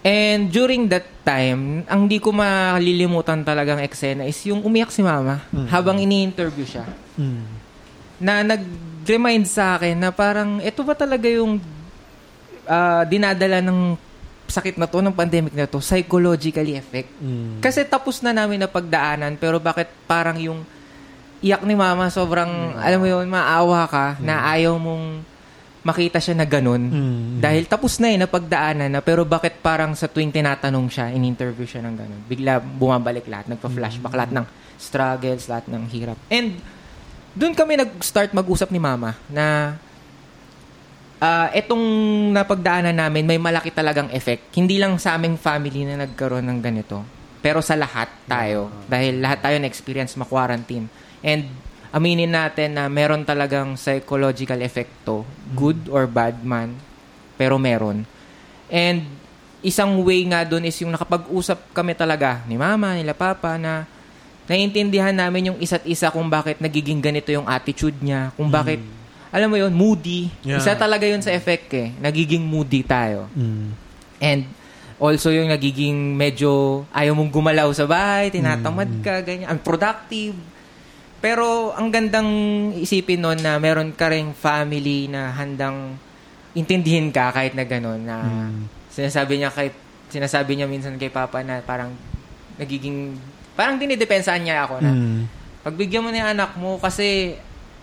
[0.00, 5.44] And during that time, ang di ko malilimutan talagang eksena is yung umiyak si mama
[5.48, 5.68] Mm.
[5.68, 6.84] habang ini-interview siya.
[7.16, 7.44] Mm.
[8.18, 11.60] Na nag-remind sa akin na parang ito ba talaga yung
[12.64, 13.96] ah, dinadala ng
[14.46, 17.08] sakit na to, ng pandemic na to, psychologically effect.
[17.16, 17.60] Mm.
[17.60, 20.64] Kasi tapos na namin na pagdaanan, pero bakit parang yung
[21.44, 25.20] iyak ni mama, sobrang, alam mo yun, maawa ka na ayaw mong
[25.84, 26.80] makita siya na ganun.
[26.88, 27.44] Mm.
[27.44, 31.68] Dahil tapos na eh, na pagdaanan na, pero bakit parang sa tuwing tinatanong siya, in-interview
[31.68, 34.46] siya ng ganun, bigla bumabalik lahat, nagpa-flashback, lahat ng
[34.80, 36.16] struggles, lahat ng hirap.
[36.32, 36.56] And,
[37.36, 39.76] doon kami nag-start mag-usap ni mama na
[41.20, 41.84] ah etong
[42.32, 44.48] napagdaanan namin, may malaki talagang effect.
[44.56, 47.04] Hindi lang sa aming family na nagkaroon ng ganito,
[47.44, 48.72] pero sa lahat tayo.
[48.88, 51.03] Dahil lahat tayo na-experience ma-quarantine.
[51.24, 51.48] And
[51.88, 55.24] aminin natin na meron talagang psychological effect to,
[55.56, 56.76] good or bad man,
[57.40, 58.04] pero meron.
[58.68, 59.08] And
[59.64, 63.88] isang way nga doon is yung nakapag-usap kami talaga ni mama, nila papa na
[64.44, 68.84] naiintindihan namin yung isa't isa kung bakit nagiging ganito yung attitude niya, kung bakit
[69.34, 70.30] alam mo yun, moody.
[70.46, 70.62] Yeah.
[70.62, 71.90] Isa talaga yun sa effect eh.
[71.98, 73.26] Nagiging moody tayo.
[73.34, 73.74] Mm.
[74.22, 74.40] And
[74.94, 80.38] also yung nagiging medyo ayaw mong gumalaw sa bahay, tinatamad ka, ganyan, unproductive.
[81.24, 82.28] Pero ang gandang
[82.76, 85.96] isipin nun na meron ka ring family na handang
[86.52, 88.16] intindihin ka kahit na gano'n na
[88.92, 89.72] sinasabi niya kay
[90.12, 91.96] sinasabi niya minsan kay papa na parang
[92.60, 93.16] nagiging
[93.56, 95.20] parang dinidepensaan niya ako na Mm.
[95.64, 97.34] pagbigyan mo na yung anak mo kasi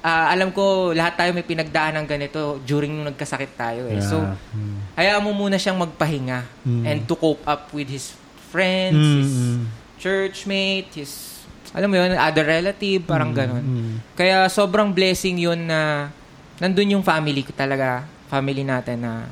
[0.01, 4.01] ah, alam ko lahat tayo may pinagdaan ng ganito during nung nagkasakit tayo eh.
[4.01, 4.21] So,
[4.53, 4.97] Mm.
[4.97, 6.83] hayaan mo muna siyang magpahinga Mm.
[6.85, 8.13] and to cope up with his
[8.49, 9.61] friends, Mm, his mm.
[9.97, 11.40] churchmate, his,
[11.71, 13.63] alam mo yun, other relative, parang ganun.
[13.63, 13.93] Mm.
[14.13, 16.11] Kaya sobrang blessing yun na
[16.57, 19.29] nandun yung family ko talaga, family natin na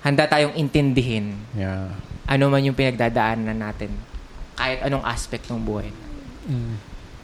[0.00, 1.92] handa tayong intindihin Yeah.
[2.24, 3.92] ano man yung pinagdadaanan natin
[4.54, 5.88] kahit anong aspect ng buhay.
[6.44, 6.74] Mm.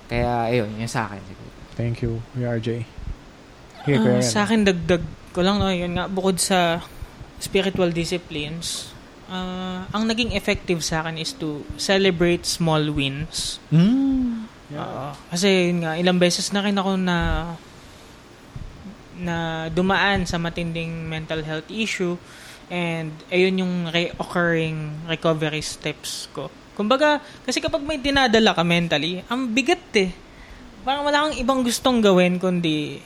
[0.06, 1.52] Kaya, ayun, yun sa akin siguro.
[1.76, 2.86] Thank you, RJ.
[3.84, 6.80] Here, Ah, sa akin, dagdag ko lang, no, yun nga, bukod sa
[7.36, 8.95] spiritual disciplines,
[9.30, 13.58] ah, ang naging effective sa akin is to celebrate small wins.
[13.70, 14.46] Mm.
[14.66, 15.14] Oo.
[15.30, 17.18] kasi yun nga, ilang beses na rin ako na
[19.16, 19.36] na
[19.70, 22.18] dumaan sa matinding mental health issue
[22.66, 26.50] and ayun yung reoccurring recovery steps ko.
[26.74, 30.10] Kumbaga, kasi kapag may dinadala ka mentally, ang bigat eh.
[30.84, 33.00] Parang wala kang ibang gustong gawin kundi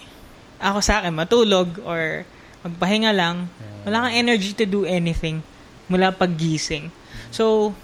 [0.58, 2.24] ako sa akin matulog or
[2.66, 3.46] magpahinga lang.
[3.86, 5.44] Wala kang energy to do anything
[5.90, 6.88] mula paggising.
[7.34, 7.74] So,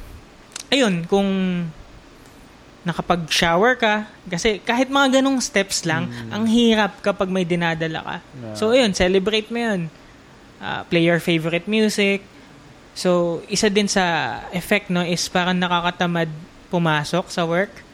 [0.70, 1.26] ayun, kung
[2.86, 8.16] nakapag-shower ka, kasi kahit mga ganong steps lang, ang hirap kapag may dinadala ka.
[8.54, 9.90] So, ayun, celebrate mo yun.
[10.62, 12.22] Ah, play your favorite music.
[12.94, 16.30] So, isa din sa effect, no, is parang nakakatamad
[16.70, 17.84] pumasok sa work.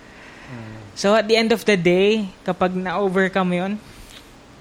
[0.93, 3.73] So, at the end of the day, kapag na-overcome yun,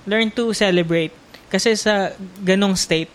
[0.07, 1.11] learn to celebrate.
[1.51, 3.11] Kasi sa ganong state,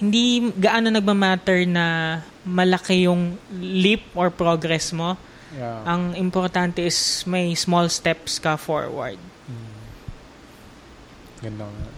[0.00, 5.20] hindi gaano nagmamatter na malaki yung leap or progress mo.
[5.52, 5.84] Yeah.
[5.84, 6.96] Ang importante is
[7.28, 9.20] may small steps ka forward.
[11.44, 11.88] Ganda nga.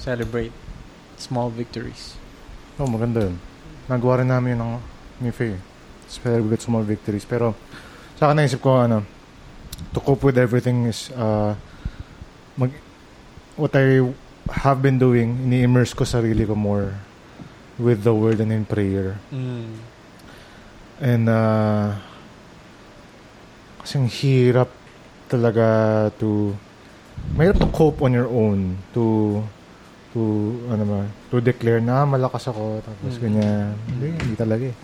[0.00, 0.54] Celebrate
[1.20, 2.16] small victories.
[2.80, 3.36] Oh, maganda yun.
[3.84, 4.72] Nagawa rin namin yun ng
[5.20, 5.60] ni Faye.
[6.08, 7.28] Celebrate small victories.
[7.28, 7.52] Pero,
[8.16, 9.04] sa akin naisip ko, ano,
[9.92, 11.52] to cope with everything is, uh,
[12.56, 12.72] mag,
[13.60, 14.00] what I
[14.64, 17.11] have been doing, ini-immerse ko sarili ko more
[17.78, 19.16] with the word and in prayer.
[19.32, 19.72] Mm.
[21.02, 21.96] And, uh,
[23.82, 24.70] kasing hirap
[25.26, 25.66] talaga
[26.20, 26.54] to,
[27.34, 29.42] mahirap to cope on your own, to,
[30.14, 30.20] to,
[30.70, 31.00] ano ba,
[31.32, 33.22] to declare na "Ah, malakas ako, tapos Mm.
[33.22, 33.72] ganyan.
[33.88, 34.76] Hindi, hindi talaga eh.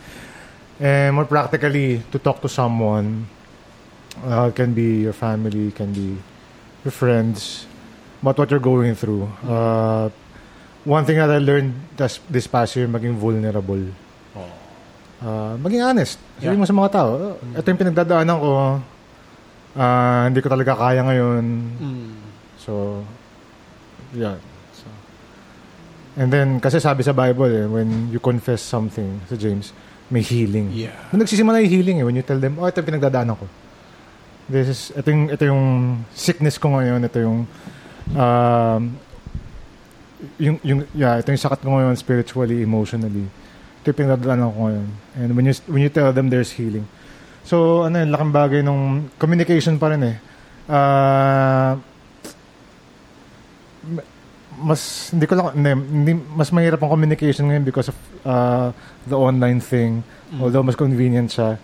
[0.78, 3.26] And more practically, to talk to someone,
[4.22, 6.14] uh, can be your family, can be
[6.86, 7.66] your friends,
[8.22, 9.26] about what you're going through.
[9.42, 10.10] Uh,
[10.88, 13.92] one thing that I learned this, this past year, maging vulnerable.
[15.18, 16.14] Uh, maging honest.
[16.38, 16.62] Sabi Yeah.
[16.62, 18.50] mo sa mga tao, "Oh, ito yung pinagdadaanan ko.
[19.74, 21.44] Ah, hindi ko talaga kaya ngayon.
[21.76, 22.10] Mm.
[22.56, 23.02] So,
[24.14, 24.38] yeah.
[24.72, 24.86] So,
[26.16, 29.74] and then, kasi sabi sa Bible, eh, when you confess something sa James,
[30.06, 30.70] may healing.
[30.70, 30.94] Yeah.
[31.10, 33.46] Nung nagsisimula yung healing eh, when you tell them, oh, ito yung pinagdadaanan ko.
[34.46, 35.64] This is, ito yung, ito yung
[36.14, 37.38] sickness ko ngayon, ito yung,
[38.14, 38.82] um,
[40.38, 43.26] yung, yung, yeah, ito yung sakit ko ngayon spiritually, emotionally.
[43.82, 44.88] Ito yung pinagdadaanan ko ngayon.
[45.14, 46.86] And when you, when you tell them there's healing.
[47.46, 50.16] So, ano yun, laking bagay nung communication pa rin eh.
[53.88, 54.08] M-
[54.58, 58.74] mas hindi ko lang hindi, hindi, mas mahirap ang communication ngayon because of uh,
[59.06, 60.02] the online thing
[60.42, 61.62] although mas convenient siya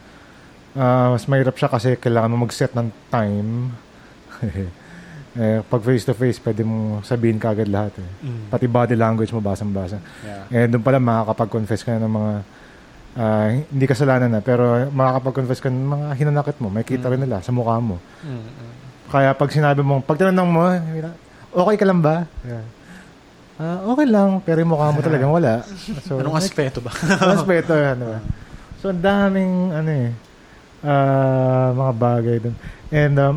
[0.78, 3.74] uh, mas mahirap siya kasi kailangan mo mag-set ng time
[5.34, 8.08] eh, pag face to face pwede mo sabihin kagad lahat eh.
[8.22, 8.48] Mm.
[8.48, 10.64] pati body language mo basang-basa Yeah.
[10.64, 12.32] eh doon pala makakapag-confess ka na ng mga
[13.14, 17.42] ah, hindi kasalanan na pero makakapag-confess ka ng mga hinanakit mo may kita rin nila
[17.42, 18.30] sa mukha mo Mm.
[18.30, 18.72] mm.
[19.10, 20.64] kaya pag sinabi mo, pag tinanong mo,
[21.54, 22.26] okay ka lang ba?
[22.42, 22.64] Yeah.
[23.54, 25.62] Ah, okay lang, pero yung mukha mo talagang wala.
[26.02, 26.90] So, Anong aspeto ba?
[26.90, 28.18] Anong aspeto yan, diba?
[28.82, 30.10] So, ang daming, ano eh,
[30.82, 32.54] ah, mga bagay dun.
[32.90, 33.36] And, um,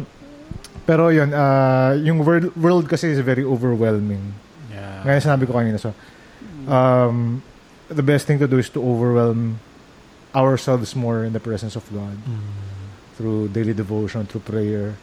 [0.88, 4.32] pero yun, ah, yung world, world kasi is very overwhelming.
[4.71, 5.04] yeah.
[5.04, 5.91] Ngayon sinabi ko kanina, so,
[6.65, 7.43] um,
[7.91, 9.60] the best thing to do is to overwhelm
[10.32, 12.47] ourselves more in the presence of God Mm.
[13.15, 14.95] through daily devotion, through prayer.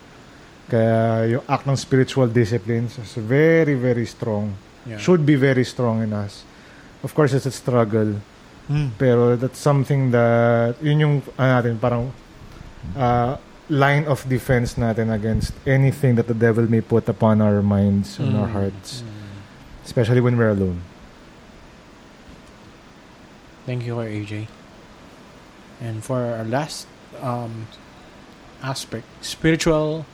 [0.70, 4.56] Kaya yung act ng spiritual disciplines is very, very strong.
[4.88, 4.96] Yeah.
[4.96, 6.44] Should be very strong in us.
[7.04, 8.20] Of course, it's a struggle.
[8.64, 8.96] Mm.
[8.96, 12.08] Pero that's something that, yun yung, ano natin, parang
[12.96, 13.36] uh,
[13.68, 18.36] line of defense natin against anything that the devil may put upon our minds and
[18.36, 18.52] our Mm.
[18.52, 19.00] hearts.
[19.00, 19.08] Mm.
[19.84, 20.80] Especially when we're alone.
[23.64, 24.48] Thank you, AJ.
[25.80, 26.86] And for our last
[27.20, 27.66] um,
[28.62, 30.04] aspect, spiritual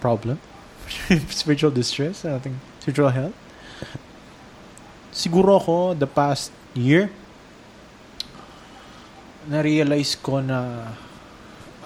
[0.00, 0.40] problem,
[1.28, 3.36] spiritual distress, I think spiritual health.
[5.12, 7.08] Siguro ako, the past year,
[9.48, 10.92] na-realize ko na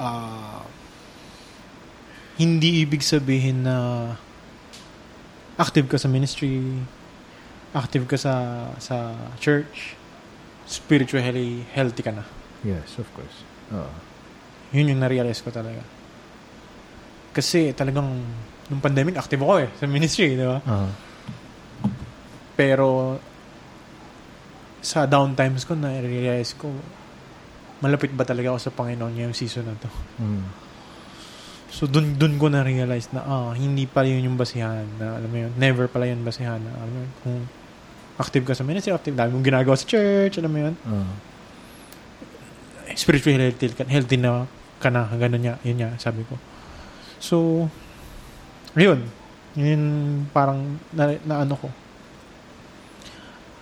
[0.01, 0.65] ah,
[2.41, 3.77] hindi ibig sabihin na
[5.61, 6.65] active ka sa ministry,
[7.77, 8.35] active ka sa
[8.81, 9.93] sa church,
[10.65, 12.25] spiritually healthy ka na.
[12.65, 13.45] Yes, of course.
[13.77, 13.93] Oo.
[14.73, 15.85] Yun yung na-realize ko talaga.
[17.37, 18.09] Kasi talagang
[18.71, 20.63] nung pandemic, active ako eh sa ministry, di ba?
[20.65, 20.89] Ah.
[22.55, 23.19] Pero
[24.81, 26.73] sa downtimes ko, na-realize ko,
[27.81, 29.91] malapit ba talaga ako sa Panginoon ngayong season na to?
[30.21, 30.45] Mm.
[31.71, 34.85] So, dun, dun ko na-realize na, ah, hindi pala yun yung basihan.
[34.99, 36.59] Na, alam mo yun, never pala yun basihan.
[36.59, 37.39] Na, alam mo yun, kung
[38.21, 41.09] active ka sa ministry, active, dami mong ginagawa sa church, alam mo yun, Ah.
[42.91, 44.51] spiritually healthy healthy na
[44.83, 46.37] ka na, ganun niya, yun niya, sabi ko.
[47.23, 47.69] So,
[48.75, 49.07] ayun,
[49.55, 49.83] yun
[50.35, 51.69] parang na, na ano ko,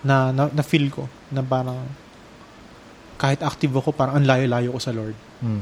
[0.01, 1.77] na, na, na feel ko, na parang
[3.19, 5.13] kahit active ako, parang ang layo-layo ko sa Lord.
[5.43, 5.61] Mm.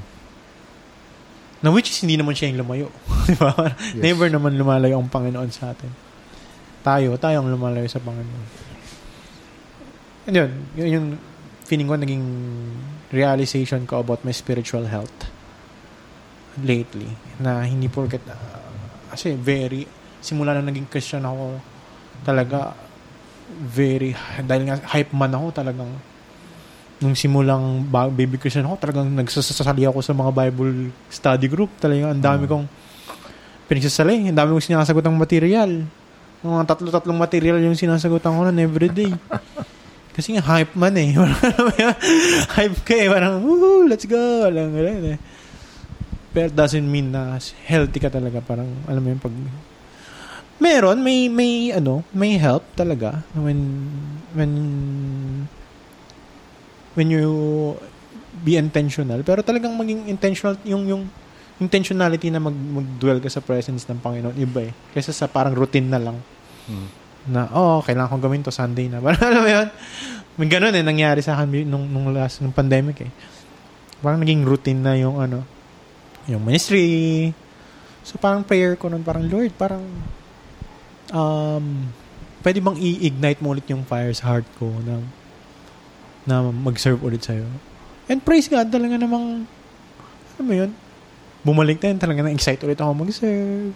[1.65, 2.93] Na which is hindi naman siya yung lumayo.
[3.30, 3.50] Di ba?
[3.98, 3.98] Yes.
[3.98, 5.89] Never naman lumalayo ang Panginoon sa atin.
[6.86, 8.46] Tayo, tayo ang lumalayo sa Panginoon.
[10.30, 11.08] And yun, yun yung
[11.65, 12.26] feeling ko naging
[13.10, 15.34] realization ko about my spiritual health
[16.62, 17.10] lately.
[17.41, 18.70] Na hindi porket, uh,
[19.10, 19.89] kasi very,
[20.22, 21.58] simula na naging Christian ako,
[22.22, 22.78] talaga,
[23.50, 24.13] very,
[24.46, 25.89] dahil nga hype man ako, talagang,
[26.97, 31.69] nung simulang ba- baby Christian ako, talagang nagsasasali ako sa mga Bible study group.
[31.77, 32.49] Talagang ang dami Mm.
[32.49, 32.65] kong
[33.67, 34.31] pinagsasali.
[34.31, 35.86] Ang dami kong sinasagot ng material.
[36.41, 39.13] Mga tatlo-tatlong material yung sinasagutan ko nun everyday.
[40.17, 41.13] Kasi nga, hype man eh.
[42.57, 43.05] hype ka eh.
[43.05, 44.49] Parang, woo, let's go.
[44.49, 45.19] Alam mo yun eh.
[46.33, 47.38] Pero doesn't mean na
[47.69, 48.41] healthy ka talaga.
[48.41, 49.33] Parang, alam mo yung pag...
[50.57, 53.21] Meron, may, may, ano, may help talaga.
[53.38, 53.62] When,
[54.33, 54.53] when,
[56.97, 57.29] when you
[58.41, 59.21] be intentional.
[59.21, 61.03] Pero talagang maging intentional, yung, yung
[61.62, 64.73] intentionality na mag, mag-dwell ka sa presence ng Panginoon, iba eh.
[64.93, 66.17] Kaysa sa parang routine na lang
[66.67, 66.88] Mm.
[67.31, 68.99] na, oh, kailangan kong gawin to Sunday na.
[69.03, 69.67] Parang alam mo yun?
[70.36, 73.12] May ganun eh, nangyari sa akin nung, nung last, nung pandemic eh.
[74.03, 75.47] Parang naging routine na yung ano,
[76.27, 77.31] yung ministry.
[78.03, 79.83] So parang prayer ko nun, parang Lord, parang,
[81.15, 81.88] um,
[82.43, 84.99] pwede bang i-ignite mo ulit yung fire sa heart ko na,
[86.27, 87.47] na mag-serve ulit sa'yo.
[88.11, 89.47] And praise God, talaga namang,
[90.35, 90.71] ano mo yun,
[91.41, 93.73] bumalik na yun, talaga na-excite ulit ako mag-serve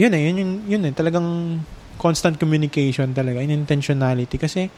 [0.00, 1.60] yun eh, yun, yun, yun eh, talagang
[2.00, 4.40] constant communication talaga, in intentionality.
[4.40, 4.72] Kasi,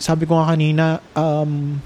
[0.00, 1.76] sabi ko nga kanina, um,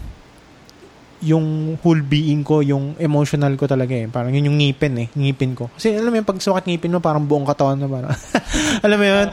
[1.22, 4.10] yung whole being ko, yung emotional ko talaga eh.
[4.10, 5.70] Parang yun yung ngipin eh, ngipin ko.
[5.70, 8.10] Kasi alam mo yung pag sukat ngipin mo, parang buong katawan na parang.
[8.84, 9.28] alam mo yun?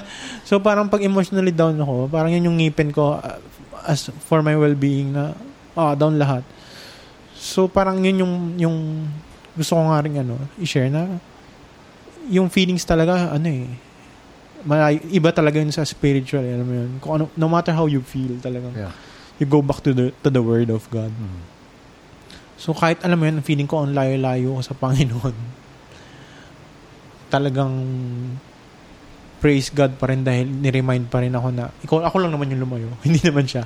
[0.46, 3.40] So parang pag emotionally down ako, parang yun yung ngipin ko uh,
[3.90, 5.34] as for my well-being na,
[5.74, 6.46] ah, down lahat.
[7.34, 8.78] So parang yun yung, yung
[9.58, 11.20] gusto ko nga rin ano, i-share na
[12.30, 13.66] yung feelings talaga, ano eh,
[14.64, 16.92] malay, iba talaga yun sa spiritual, eh, alam mo yun.
[17.02, 18.94] Kung ano, no matter how you feel talagang, Yeah.
[19.42, 21.10] you go back to the to the word of God.
[21.10, 21.42] Mm.
[22.62, 25.36] So kahit alam mo yun, feeling ko ang layo-layo ko sa Panginoon.
[27.34, 27.74] Talagang
[29.42, 32.62] praise God pa rin dahil ni-remind pa rin ako na ikaw, ako lang naman yung
[32.62, 32.94] lumayo.
[33.06, 33.66] Hindi naman siya.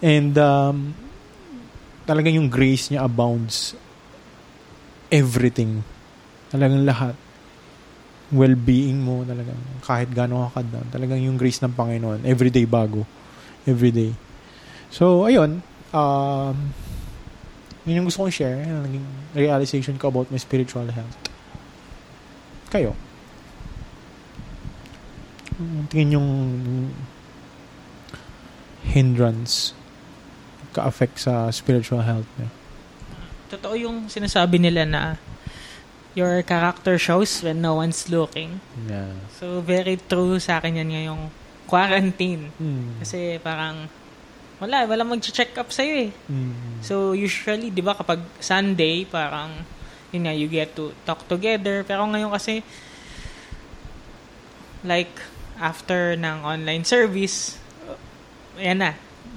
[0.00, 0.96] And um,
[2.08, 3.76] talagang yung grace niya abounds
[5.12, 5.84] everything.
[6.48, 7.12] Talagang lahat.
[8.32, 10.88] Well-being mo talagang kahit gano'n ka down.
[10.88, 12.24] Talagang yung grace ng Panginoon.
[12.24, 13.04] Everyday bago.
[13.68, 14.16] Everyday.
[14.88, 15.60] So, ayun.
[15.92, 16.85] Um,
[17.86, 18.58] yun yung gusto kong share.
[18.66, 21.16] Yung naging realization ko about my spiritual health.
[22.68, 22.98] Kayo?
[25.88, 26.28] Tingin yung
[28.82, 29.72] hindrance
[30.76, 32.50] ka-affect sa spiritual health niya.
[33.56, 35.02] Totoo yung sinasabi nila na
[36.18, 38.60] your character shows when no one's looking.
[38.88, 39.14] Yeah.
[39.36, 41.22] So, very true sa akin yan ngayong
[41.70, 42.50] quarantine.
[42.56, 43.00] Mm.
[43.00, 43.88] Kasi parang,
[44.56, 46.10] wala, wala mag-check up sa'yo eh.
[46.32, 46.80] Mm.
[46.80, 49.52] So, usually, di ba, kapag Sunday, parang,
[50.12, 51.84] yun nga, you get to talk together.
[51.84, 52.64] Pero ngayon kasi,
[54.80, 55.12] like,
[55.60, 57.60] after ng online service,
[58.56, 58.92] ayan na,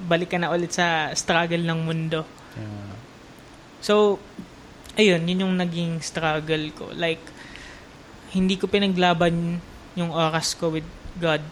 [0.08, 2.24] balik ka na ulit sa struggle ng mundo.
[2.56, 2.96] Yeah.
[3.84, 4.16] So,
[4.96, 6.88] ayun, yun yung naging struggle ko.
[6.96, 7.20] Like,
[8.32, 9.60] hindi ko pinaglaban
[9.98, 10.86] yung oras ko with
[11.20, 11.44] God.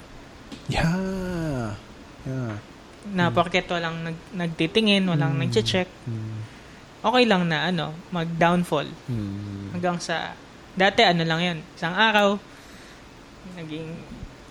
[0.73, 1.77] Yeah.
[2.25, 2.57] Yeah.
[3.15, 5.41] Na porket walang nag, nagtitingin, walang Mm.
[5.47, 6.39] nagche-check, Mm.
[7.01, 8.89] okay lang na ano, mag-downfall.
[9.09, 9.73] Mm.
[9.79, 10.35] Hanggang sa,
[10.75, 12.37] dati ano lang yun, isang araw,
[13.55, 13.89] naging,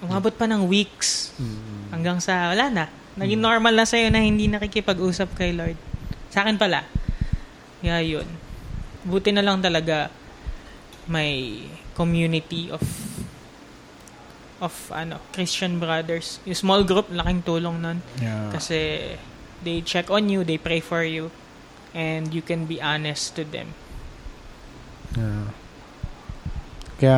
[0.02, 1.94] umabot pa ng weeks, Mm.
[1.94, 2.86] hanggang sa, wala na.
[3.18, 5.78] Naging normal na sa'yo na hindi nakikipag-usap kay Lord.
[6.30, 6.86] Sa akin pala.
[7.82, 8.28] Kaya yun.
[9.02, 10.14] Buti na lang talaga
[11.10, 11.64] may
[11.98, 12.82] community of
[14.62, 16.42] of ano Christian brothers.
[16.46, 18.02] Yung small group, laking tulong nun.
[18.22, 18.50] Yeah.
[18.54, 19.14] Kasi
[19.62, 21.30] they check on you, they pray for you,
[21.94, 23.74] and you can be honest to them.
[25.18, 25.50] Yeah.
[26.98, 27.18] Kaya,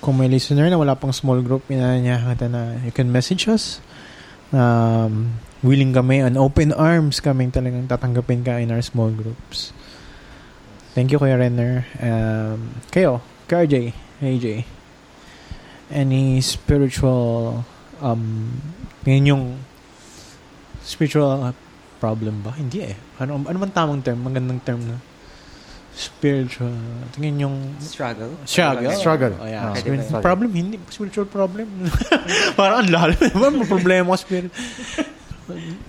[0.00, 3.84] kung may listener na wala pang small group, inanyayahan kita na you can message us.
[4.54, 9.72] Um, willing kami, and open arms kaming talagang tatanggapin ka in our small groups.
[10.96, 11.84] Thank you, Kuya Renner.
[12.00, 13.92] Um, kayo, KRJ,
[14.24, 14.64] AJ,
[15.90, 17.62] any spiritual,
[18.00, 18.52] um,
[19.04, 19.44] ngayon yung
[20.82, 21.54] spiritual uh,
[21.98, 22.52] problem ba?
[22.54, 22.96] Hindi eh.
[23.18, 24.20] Ano, ano man tamang term?
[24.20, 24.96] Magandang term na
[25.96, 26.76] spiritual.
[27.16, 28.36] Tingin yung Struggle.
[28.44, 28.92] struggle.
[28.92, 29.34] Struggle.
[29.40, 29.72] Oh, yeah.
[29.72, 30.20] Ah, Spirit- struggle.
[30.28, 30.76] problem, hindi.
[30.92, 31.64] Spiritual problem.
[32.60, 33.16] Parang ang lalim.
[33.56, 34.52] May problema ko spirit.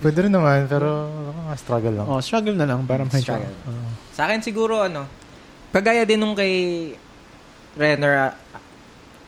[0.00, 1.12] Pwede rin naman, pero
[1.44, 2.06] ah, struggle lang.
[2.08, 2.88] Oh, struggle na lang.
[2.88, 3.36] Parang medyo.
[3.36, 3.52] Struggle.
[3.68, 3.90] Oh.
[4.16, 5.04] Sa akin siguro ano,
[5.76, 6.96] kagaya din nung kay
[7.76, 8.32] Renner uh,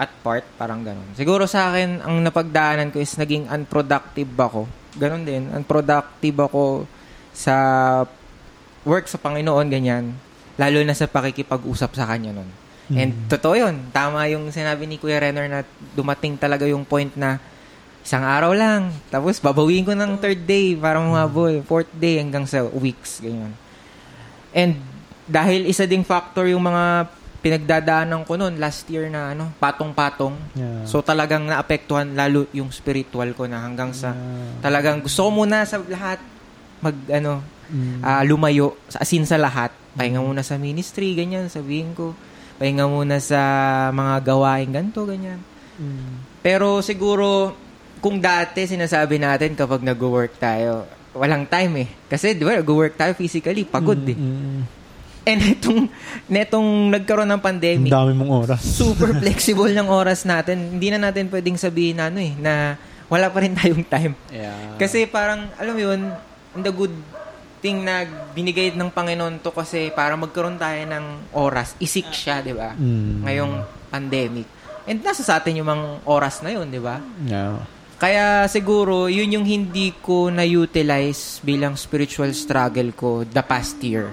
[0.01, 1.05] at part, parang ganun.
[1.13, 4.65] Siguro sa akin, ang napagdaanan ko is naging unproductive ako.
[4.97, 6.89] Ganun din, unproductive ako
[7.37, 7.55] sa
[8.89, 10.17] work sa Panginoon, ganyan.
[10.57, 12.49] Lalo na sa pakikipag-usap sa Kanya nun.
[12.91, 13.29] And Mm.
[13.29, 13.77] totoo yun.
[13.95, 15.63] Tama yung sinabi ni Kuya Renner na
[15.95, 17.39] dumating talaga yung point na
[18.03, 18.91] isang araw lang.
[19.13, 21.61] Tapos babawiin ko ng third day para humabol.
[21.63, 23.23] Fourth day hanggang sa weeks.
[23.23, 23.55] Ganyan.
[24.51, 24.81] And
[25.31, 27.07] dahil isa ding factor yung mga
[27.41, 30.37] pinagdadaanan ko noon last year na ano, patong-patong.
[30.53, 30.85] Yeah.
[30.85, 34.61] So talagang naapektuhan lalo yung spiritual ko na hanggang sa Yeah.
[34.61, 36.21] talagang gusto ko muna sa lahat
[36.81, 38.03] mag ano Mm.
[38.03, 39.71] ah, lumayo sa asin sa lahat.
[39.95, 42.19] Pahinga muna sa ministry, ganyan, sabihin ko.
[42.59, 43.39] Pahinga muna sa
[43.95, 45.39] mga gawain ganto, ganyan.
[45.79, 46.43] Mm.
[46.43, 47.55] Pero siguro,
[48.03, 50.83] kung dati sinasabi natin kapag nag-work tayo,
[51.15, 51.89] walang time eh.
[52.11, 54.19] Kasi di ba, nag-work tayo physically, pagod eh.
[54.19, 54.61] Mm.
[55.31, 55.81] And itong,
[56.27, 58.61] netong nagkaroon ng Ang pandemic, dami mong oras.
[58.67, 60.75] super flexible ng oras natin.
[60.75, 62.75] Hindi na natin pwedeng sabihin na ano eh, na
[63.07, 64.15] wala pa rin tayong time.
[64.35, 64.75] Yeah.
[64.75, 66.01] Kasi parang, alam mo yun,
[66.59, 66.95] the good
[67.63, 71.79] thing na binigay ng Panginoon to kasi para magkaroon tayo ng oras.
[71.79, 72.75] Isik siya, di ba?
[72.75, 73.23] Mm.
[73.23, 73.55] Ngayong
[73.93, 74.47] pandemic.
[74.89, 76.99] And nasa sa atin yung mga oras na yun, di ba?
[77.23, 77.63] Yeah.
[78.01, 84.09] Kaya siguro, yun yung hindi ko na-utilize bilang spiritual struggle ko the past year.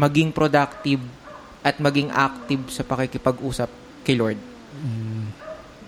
[0.00, 1.02] Maging productive
[1.62, 3.70] at maging active sa pakikipag-usap
[4.02, 4.38] kay Lord.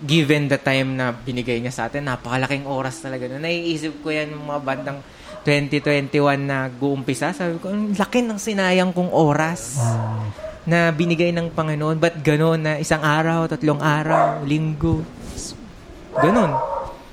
[0.05, 3.27] Given the time na binigay niya sa atin, napakalaking oras talaga.
[3.31, 4.99] No, naiisip ko yan mga bandang
[5.45, 7.31] 2021 na guumpisa.
[7.31, 9.77] Sabi ko, ang laki ng sinayang kong oras
[10.65, 12.01] na binigay ng Panginoon.
[12.01, 15.05] Ba't gano'n na isang araw, tatlong araw, linggo?
[16.17, 16.51] Ganon.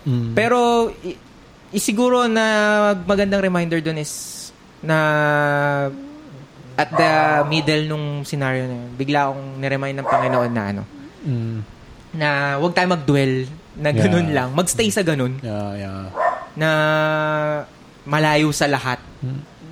[0.03, 0.32] Mm.
[0.34, 1.18] Pero i-
[1.70, 2.45] isiguro na
[3.05, 4.49] magandang reminder doon is
[4.82, 4.99] na
[6.75, 7.11] at the
[7.47, 10.83] middle nung scenario na yun, bigla akong niremind ng Panginoon na ano,
[11.23, 11.59] Mm.
[12.12, 13.47] na huwag tayo mag-dwell
[13.79, 14.37] na ganun Yeah.
[14.43, 14.49] lang.
[14.53, 16.03] Magstay sa ganun Yeah, yeah.
[16.59, 16.68] na
[18.05, 18.99] malayo sa lahat.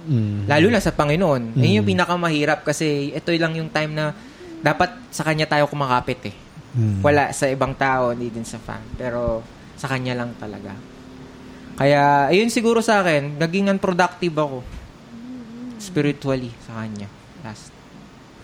[0.07, 0.46] Mm.
[0.46, 1.55] Lalo na sa Panginoon.
[1.55, 1.61] Mm.
[1.61, 4.14] Yun yung pinakamahirap kasi ito lang yung time na
[4.62, 6.36] dapat sa Kanya tayo kumakapit eh.
[6.78, 7.03] Mm.
[7.03, 8.80] Wala sa ibang tao, hindi din sa fan.
[8.94, 9.42] Pero
[9.74, 10.76] sa kanya lang talaga.
[11.74, 14.61] Kaya, ayun siguro sa akin, naging unproductive ako.
[15.80, 17.08] Spiritually sa kanya.
[17.40, 17.72] Last.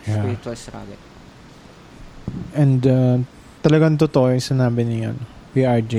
[0.08, 0.24] Yeah.
[0.24, 1.02] Spiritual struggle.
[2.56, 3.16] And uh,
[3.60, 5.20] talagang totoo yung sinabi ni ano,
[5.52, 5.94] PRJ.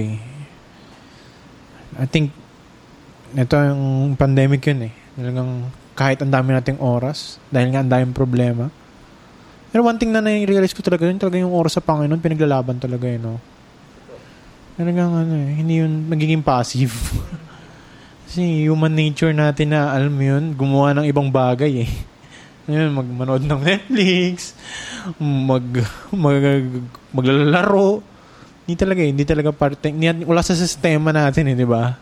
[1.97, 2.33] I think
[3.37, 4.93] ito yung pandemic yun eh.
[5.13, 8.69] Talagang kahit ang dami nating oras, dahil nga ang daming problema.
[9.73, 13.09] Pero one thing na na-realize ko talaga yun, talaga yung oras sa Panginoon, pinaglalaban talaga
[13.09, 13.37] yun, no?
[14.77, 16.93] Talagang ano eh, hindi yun magiging passive.
[18.27, 21.91] Kasi human nature natin na, alam mo yun, gumawa ng ibang bagay eh.
[22.67, 24.51] Ayun, magmanood ng Netflix,
[25.15, 25.63] mag,
[26.11, 26.67] mag
[27.15, 28.03] maglalaro.
[28.67, 31.95] Hindi talaga eh, hindi talaga parte, hindi, wala sa sistema natin eh, di ba?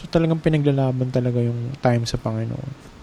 [0.00, 2.96] So talagang pinaglalaban talaga yung time sa Panginoon.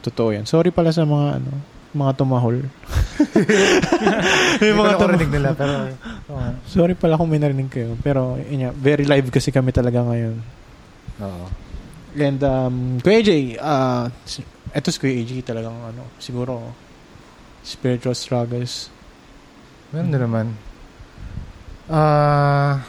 [0.00, 0.48] Totoo yan.
[0.48, 1.52] Sorry pala sa mga ano,
[1.92, 2.64] mga tumahol.
[4.56, 5.28] Ko mga tumahol.
[5.28, 5.92] nila, pero
[6.32, 6.50] oo.
[6.64, 8.00] Sorry pala kung may narinig kayo.
[8.00, 10.59] Pero, yun very live kasi kami talaga ngayon.
[11.20, 11.46] Oo.
[12.18, 13.30] And, um, Kuya AJ,
[13.62, 14.10] uh,
[14.74, 16.74] eto si Kuya AJ talagang, ano, siguro,
[17.62, 18.90] spiritual struggles.
[19.94, 20.46] Meron din naman.
[21.90, 22.82] Ah...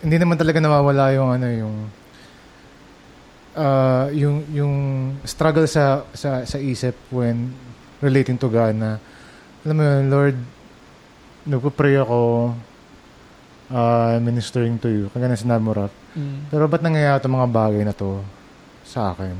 [0.00, 1.76] hindi naman talaga nawawala yung ano yung
[3.58, 4.74] ah yung yung
[5.26, 7.52] struggle sa sa sa isip when
[8.00, 9.02] relating to God na
[9.66, 10.36] alam mo yun, Lord
[11.44, 12.52] nagpo-pray ako
[13.70, 15.92] ah, ministering to you kagaya na sinabi mo Rap.
[16.50, 18.20] Pero ba't nangyayari itong mga bagay na to
[18.82, 19.36] sa akin?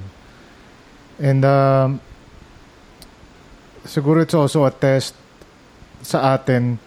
[1.21, 1.89] And um,
[3.85, 5.19] siguro it's also a test
[6.01, 6.81] sa atin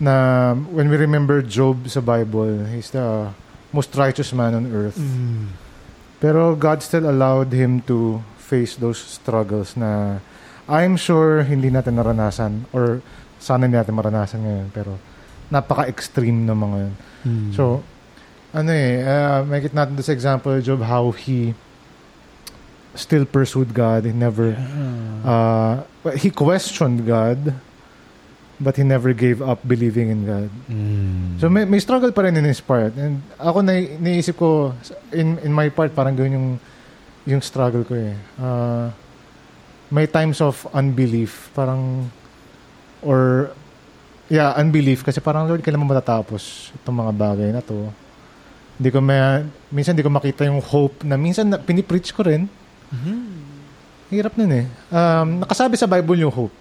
[0.00, 3.30] na when we remember Job sa Bible, he's the
[3.74, 4.96] most righteous man on earth.
[4.98, 5.52] Mm.
[6.22, 10.22] Pero God still allowed him to face those struggles na
[10.64, 13.04] I'm sure hindi natin naranasan or
[13.36, 14.68] sana hindi natin maranasan ngayon.
[14.72, 14.96] Pero
[15.50, 16.94] napaka-extreme ng mga yun.
[17.24, 17.50] Mm.
[17.52, 17.82] So,
[18.54, 21.52] ano eh, uh, make it natin this example, Job, how he
[22.94, 24.06] still pursued God.
[24.06, 24.54] He never,
[25.26, 27.54] uh, well, he questioned God,
[28.60, 30.50] but he never gave up believing in God.
[30.70, 31.40] Mm.
[31.42, 32.94] So may, may struggle pa rin in his part.
[32.94, 34.72] And ako na naisip ko
[35.10, 36.48] in in my part parang gawin yung
[37.26, 38.14] yung struggle ko eh.
[38.38, 38.94] Uh,
[39.90, 42.08] may times of unbelief, parang
[43.02, 43.50] or
[44.28, 47.88] yeah, unbelief kasi parang Lord, kailan mo matatapos itong mga bagay na to?
[48.78, 52.50] Hindi ko may, minsan hindi ko makita yung hope na minsan na, pinipreach ko rin.
[54.10, 54.66] Hirap nun eh.
[54.90, 56.54] Um, nakasabi sa Bible yung hope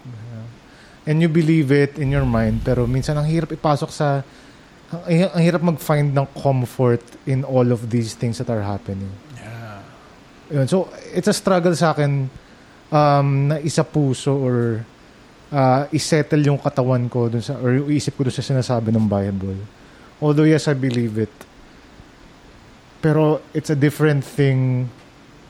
[1.04, 4.24] and you believe it in your mind pero minsan ang hirap ipasok sa
[4.94, 9.10] ang, ang hirap mag-find ng comfort in all of these things that are happening.
[10.54, 10.70] Yun.
[10.70, 12.30] So, it's a struggle sa akin
[12.94, 14.86] um, na isa puso or
[15.54, 19.06] uh, isettle yung katawan ko dun sa, or yung isip ko dun sa sinasabi ng
[19.06, 19.62] Bible.
[20.18, 21.34] Although, yes, I believe it.
[23.00, 24.90] Pero, it's a different thing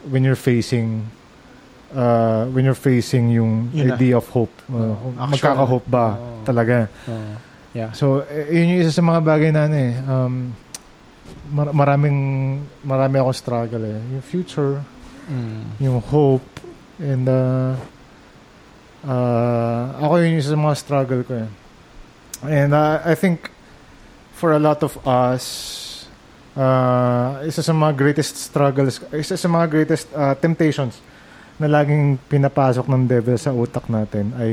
[0.10, 1.06] when you're facing
[1.94, 3.96] uh, when you're facing yung Yun na.
[3.96, 4.52] idea of hope.
[4.68, 5.30] Uh, Actual.
[5.30, 6.42] magkaka-hope ba Oo.
[6.44, 6.90] talaga?
[7.08, 7.38] Oh.
[7.74, 7.94] Yeah.
[7.94, 9.94] So, eh, yun yung isa sa mga bagay na ano eh.
[10.04, 10.34] Um,
[11.50, 12.18] mar- maraming,
[12.82, 13.98] marami akong struggle eh.
[14.14, 14.82] Yung future,
[15.24, 15.80] Mm.
[15.80, 16.44] yung hope,
[17.00, 17.80] and uh,
[19.08, 21.50] uh, ako yun yung sa mga struggle ko eh.
[22.44, 23.48] And uh, I think
[24.36, 25.44] for a lot of us,
[26.58, 31.00] uh, isa sa mga greatest struggles, isa sa mga greatest uh, temptations
[31.62, 34.52] na laging pinapasok ng devil sa utak natin ay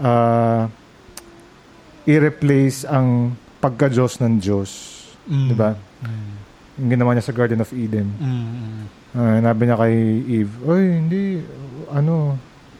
[0.00, 0.66] uh,
[2.08, 4.70] i-replace ang pagka-Diyos ng Diyos.
[5.28, 5.48] Mm.
[5.52, 5.76] Di ba?
[6.02, 6.32] Mm.
[6.78, 8.08] Yung ginawa niya sa Garden of Eden.
[8.16, 8.80] Mm.
[9.12, 11.22] Uh, nabi niya kay Eve, Oy, hindi,
[11.92, 12.38] ano,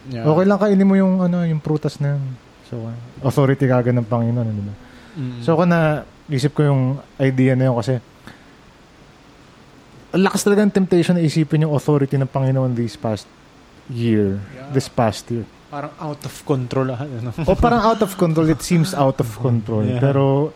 [0.09, 0.25] Yeah.
[0.25, 2.23] okay lang kainin mo yung, ano, yung prutas na yun.
[2.69, 2.81] So,
[3.21, 4.75] authority kagad ng Panginoon, ano, ba?
[5.17, 5.41] Mm.
[5.45, 6.81] So, ako na, isip ko yung
[7.21, 8.01] idea na yun kasi,
[10.13, 13.29] lakas talaga ng temptation na isipin yung authority ng Panginoon this past
[13.89, 14.41] year.
[14.57, 14.73] Yeah.
[14.73, 15.45] This past year.
[15.69, 16.87] parang out of control.
[16.89, 17.29] Ano?
[17.45, 18.49] o parang out of control.
[18.49, 19.85] It seems out of control.
[19.89, 20.01] Yeah.
[20.01, 20.51] Pero,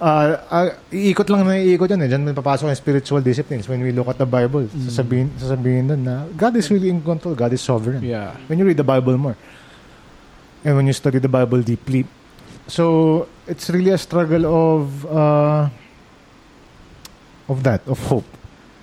[0.00, 2.08] uh, uh, iikot lang na iikot yun eh.
[2.10, 4.66] Diyan may papasok yung spiritual disciplines when we look at the Bible.
[4.66, 4.84] Mm.
[4.90, 7.34] Sasabihin, sasabihin doon na God is really in control.
[7.34, 8.02] God is sovereign.
[8.02, 8.34] Yeah.
[8.48, 9.36] When you read the Bible more.
[10.64, 12.08] And when you study the Bible deeply.
[12.64, 15.68] So, it's really a struggle of uh,
[17.44, 18.24] of that, of hope.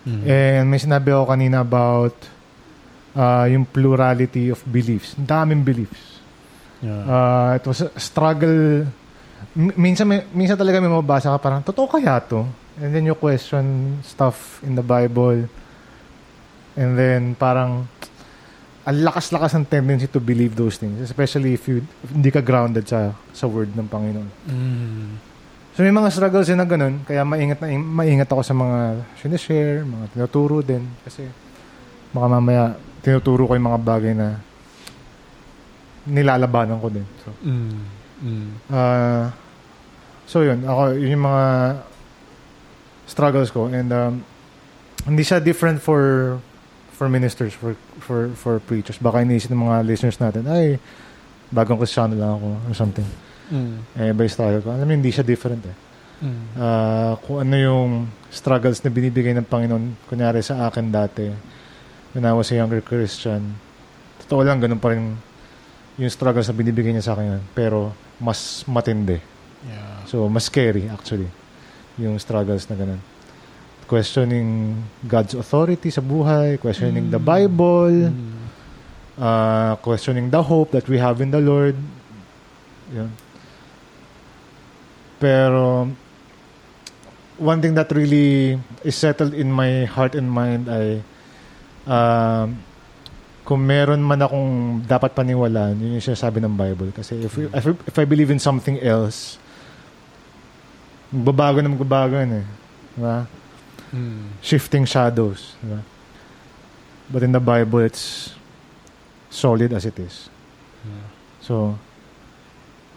[0.06, 0.22] Mm.
[0.30, 2.14] And may sinabi ako kanina about
[3.18, 5.18] uh, yung plurality of beliefs.
[5.18, 6.22] Ang daming beliefs.
[6.82, 7.06] yeah.
[7.06, 8.86] Uh, it was a struggle.
[9.56, 12.46] Minsan, may, minsan talaga may mababasa ka parang, totoo kaya to?
[12.80, 15.46] And then you question stuff in the Bible.
[16.78, 17.86] And then parang,
[18.82, 20.98] ang lakas-lakas ng tendency to believe those things.
[21.04, 24.30] Especially if, you, if hindi ka grounded sa, sa word ng Panginoon.
[24.50, 25.10] mm.
[25.72, 27.00] So may mga struggles din na ganun.
[27.08, 30.84] Kaya maingat, na, maingat ako sa mga sinishare, mga tinuturo din.
[31.08, 31.24] Kasi
[32.12, 34.36] baka mamaya tinuturo ko yung mga bagay na
[36.04, 37.08] nilalabanan ko din.
[37.24, 38.01] So, Mm.
[38.22, 38.50] Mm.
[38.70, 39.34] uh,
[40.30, 40.62] so yun.
[40.62, 41.46] Ako, yun yung mga
[43.10, 43.68] struggles ko.
[43.68, 44.14] And um,
[45.06, 46.38] hindi siya different for
[46.94, 49.02] for ministers, for for for preachers.
[49.02, 50.78] Baka iniisip ng mga listeners natin, ay,
[51.50, 53.10] bagong kristyano lang ako or something.
[53.52, 53.76] Mm.
[53.98, 54.72] Eh, by style ko.
[54.72, 55.78] Alam mo, hindi siya different eh.
[56.22, 56.44] Mm.
[56.56, 57.90] Ah, kung ano yung
[58.30, 61.28] struggles na binibigay ng Panginoon, kunyari sa akin dati,
[62.14, 63.58] when I was a younger Christian,
[64.24, 65.18] totoo lang, ganun pa rin
[65.98, 67.42] yung struggles na binibigay niya sa akin.
[67.52, 67.92] Pero,
[68.22, 69.18] mas matindi.
[69.66, 70.06] Yeah.
[70.06, 71.28] So, mas scary, actually,
[71.98, 73.02] yung struggles na ganun.
[73.90, 77.28] Questioning God's authority sa buhay, questioning the Mm.
[77.28, 78.42] Bible, Mm.
[79.20, 81.76] uh, questioning the hope that we have in the Lord.
[82.94, 83.12] Yun.
[85.20, 85.92] Pero,
[87.38, 91.02] one thing that really is settled in my heart and mind ay
[91.86, 92.62] um,
[93.52, 96.96] kung meron man akong dapat paniwalaan, yun yung sinasabi ng Bible.
[96.96, 99.36] Kasi if, if, if I believe in something else,
[101.12, 102.48] magbabago na magbabago yun eh.
[102.96, 103.28] Diba?
[103.92, 104.40] Mm.
[104.40, 105.60] shifting shadows.
[105.60, 105.84] Diba?
[107.12, 108.32] But in the Bible, it's
[109.28, 110.32] solid as it is.
[110.88, 111.12] Yeah.
[111.44, 111.76] So,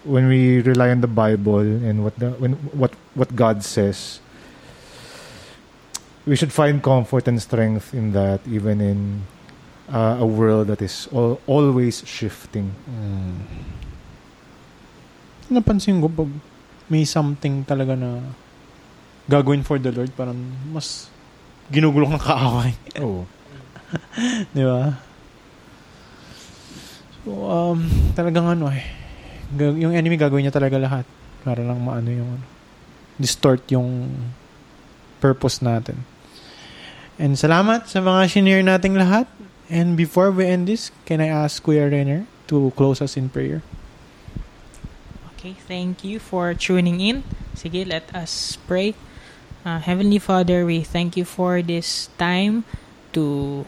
[0.06, 4.22] when we rely on the Bible and what the when what what God says,
[6.22, 9.26] we should find comfort and strength in that, even in
[9.90, 12.72] uh, a world that is al- always shifting.
[12.88, 13.36] Mm.
[15.52, 16.30] Napansin ko pag
[16.88, 18.20] may something talaga na
[19.28, 20.36] gagawin for the Lord, parang
[20.68, 21.08] mas
[21.72, 22.72] ginugulok ng kaaway.
[23.00, 23.24] Oo.
[24.56, 25.00] Di ba?
[27.24, 28.84] So, um, talagang ano eh.
[29.56, 31.08] Gag- yung enemy gagawin niya talaga lahat
[31.40, 32.46] para lang maano yung ano,
[33.16, 34.12] distort yung
[35.24, 35.96] purpose natin.
[37.16, 39.24] And salamat sa mga shinare nating lahat.
[39.70, 43.62] And before we end this, can I ask Kuya Renner to close us in prayer?
[45.36, 47.24] Okay, thank you for tuning in.
[47.56, 48.94] Sige, let us pray.
[49.64, 52.64] Uh, Heavenly Father, we thank you for this time
[53.16, 53.64] to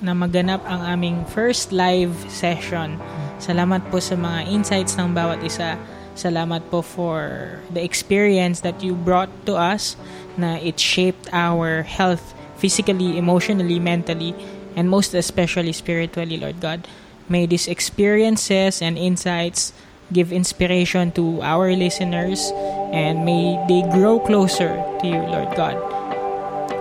[0.00, 2.96] na maganap ang aming first live session.
[3.36, 5.76] Salamat po sa mga insights ng bawat isa.
[6.16, 9.96] Salamat po for the experience that you brought to us
[10.40, 14.36] na it shaped our health physically, emotionally, mentally,
[14.76, 16.86] and most especially spiritually, Lord God.
[17.28, 19.72] May these experiences and insights
[20.12, 22.50] give inspiration to our listeners
[22.92, 25.78] and may they grow closer to you, Lord God.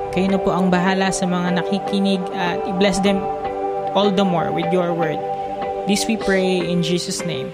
[0.09, 3.21] Kayo na po ang bahala sa mga nakikinig at i-bless them
[3.93, 5.21] all the more with your word.
[5.85, 7.53] This we pray in Jesus' name.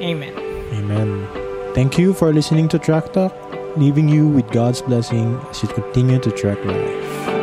[0.00, 0.32] Amen.
[0.72, 1.28] Amen.
[1.76, 3.36] Thank you for listening to Track Talk,
[3.76, 7.37] leaving you with God's blessing as you continue to track life.